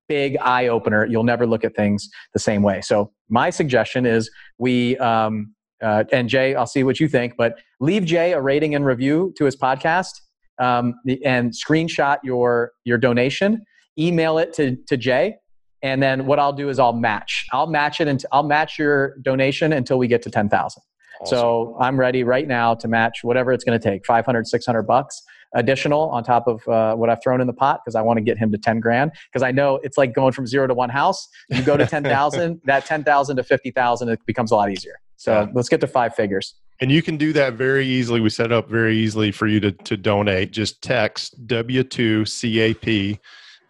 [0.08, 1.06] big eye opener.
[1.06, 2.82] You'll never look at things the same way.
[2.82, 4.98] So my suggestion is we.
[4.98, 8.86] Um, uh, and Jay, I'll see what you think, but leave Jay a rating and
[8.86, 10.22] review to his podcast
[10.58, 13.64] um, and screenshot your your donation,
[14.00, 15.36] email it to to Jay,
[15.82, 17.46] and then what I'll do is I'll match.
[17.52, 20.82] I'll match it and I'll match your donation until we get to ten thousand.
[21.22, 21.38] Awesome.
[21.38, 25.22] So I'm ready right now to match whatever it's going to take 500, 600 bucks
[25.56, 28.22] additional on top of uh, what I've thrown in the pot because I want to
[28.22, 29.12] get him to 10 grand.
[29.32, 31.28] Because I know it's like going from zero to one house.
[31.50, 35.00] You go to 10,000, that 10,000 to 50,000, it becomes a lot easier.
[35.16, 35.48] So yeah.
[35.54, 36.56] let's get to five figures.
[36.82, 38.20] And you can do that very easily.
[38.20, 40.52] We set up very easily for you to, to donate.
[40.52, 43.18] Just text W2CAP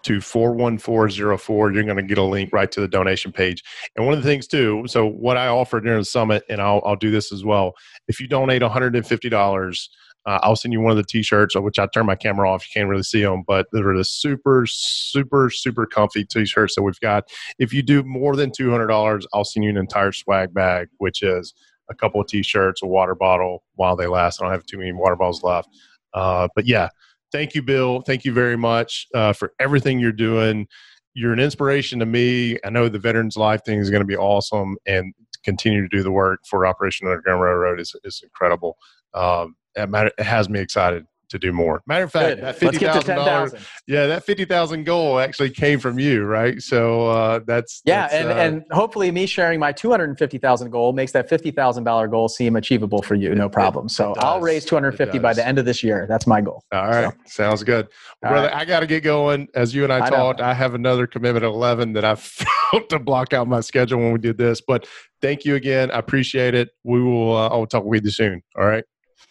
[0.05, 1.71] to 41404.
[1.71, 3.63] You're going to get a link right to the donation page.
[3.95, 6.81] And one of the things, too, so what I offered during the summit, and I'll,
[6.85, 7.73] I'll do this as well.
[8.07, 9.87] If you donate $150,
[10.27, 12.65] uh, I'll send you one of the t-shirts, which I turn my camera off.
[12.67, 16.99] You can't really see them, but they're the super, super, super comfy t-shirts that we've
[16.99, 17.29] got.
[17.59, 21.53] If you do more than $200, I'll send you an entire swag bag, which is
[21.89, 24.41] a couple of t-shirts, a water bottle while they last.
[24.41, 25.69] I don't have too many water bottles left.
[26.13, 26.89] Uh, but yeah,
[27.31, 28.01] thank you, Bill.
[28.01, 30.67] Thank you very much uh, for everything you're doing.
[31.13, 32.57] You're an inspiration to me.
[32.65, 35.13] I know the Veterans Live thing is going to be awesome, and
[35.43, 38.77] continue to do the work for Operation Underground Railroad is, is incredible.
[39.13, 41.81] Um, it, it has me excited to do more.
[41.87, 42.43] Matter of fact, Good.
[42.43, 43.53] that fifty thousand dollars,
[43.87, 46.61] yeah, that fifty thousand goal actually came from you, right?
[46.61, 50.17] So uh, that's yeah, that's, and uh, and hopefully me sharing my two hundred and
[50.17, 53.87] fifty thousand goal makes that fifty thousand dollar goal seem achievable for you, no problem.
[53.87, 56.05] It, so it I'll raise two hundred fifty by the end of this year.
[56.07, 56.63] That's my goal.
[56.71, 57.43] All right, so.
[57.43, 57.87] sounds good,
[58.21, 58.47] well, brother.
[58.47, 58.57] Right.
[58.57, 59.47] I got to get going.
[59.53, 60.45] As you and I, I talked, know.
[60.45, 62.15] I have another commitment at eleven that I
[62.71, 64.87] felt to block out my schedule when we did this, but.
[65.21, 65.89] Thank you again.
[65.89, 66.69] I appreciate it.
[66.83, 67.35] We will.
[67.35, 68.43] Uh, I'll talk with you soon.
[68.55, 68.83] All right.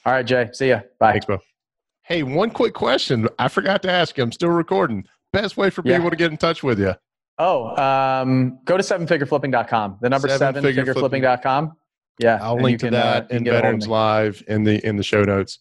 [0.04, 0.50] All right, Jay.
[0.52, 0.80] See ya.
[0.98, 1.12] Bye.
[1.12, 1.38] Thanks, Bo.
[2.04, 3.28] Hey, one quick question.
[3.38, 4.24] I forgot to ask you.
[4.24, 5.06] I'm still recording.
[5.32, 5.96] Best way for yeah.
[5.96, 6.94] people to get in touch with you?
[7.38, 9.98] Oh, um, go to sevenfigureflipping.com.
[10.02, 11.76] The number seven, figureflipping.com.
[12.18, 12.38] Yeah.
[12.42, 15.58] I'll link to can, that uh, in Veterans Live in the in the show notes.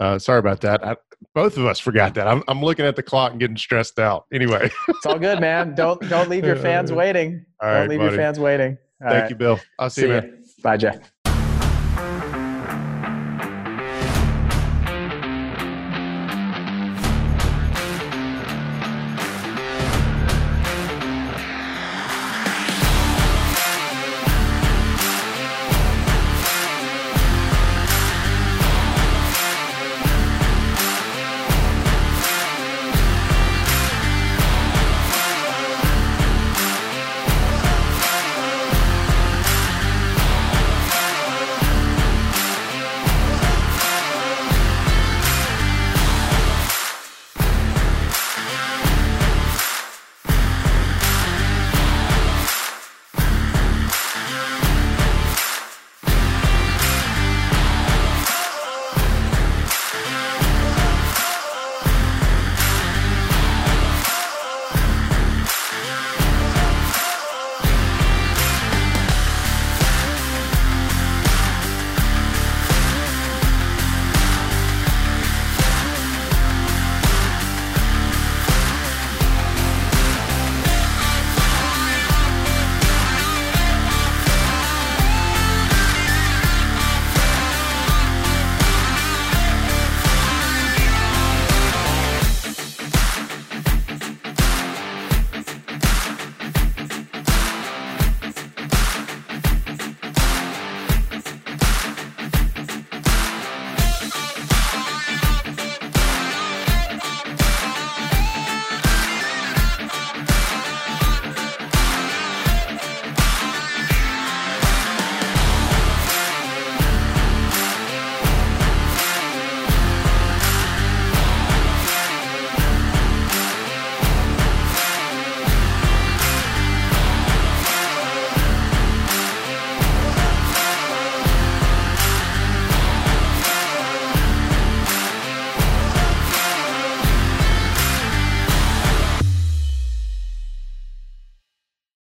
[0.00, 0.84] Uh, sorry about that.
[0.84, 0.96] I,
[1.32, 2.26] both of us forgot that.
[2.26, 4.26] I'm, I'm looking at the clock and getting stressed out.
[4.32, 5.74] Anyway, it's all good, man.
[5.74, 7.46] Don't don't leave your fans waiting.
[7.62, 8.10] All don't right, leave buddy.
[8.10, 8.76] your fans waiting.
[9.00, 9.30] All Thank right.
[9.30, 9.60] you, Bill.
[9.78, 10.44] I'll see, see you, man.
[10.62, 11.13] Bye, Jeff.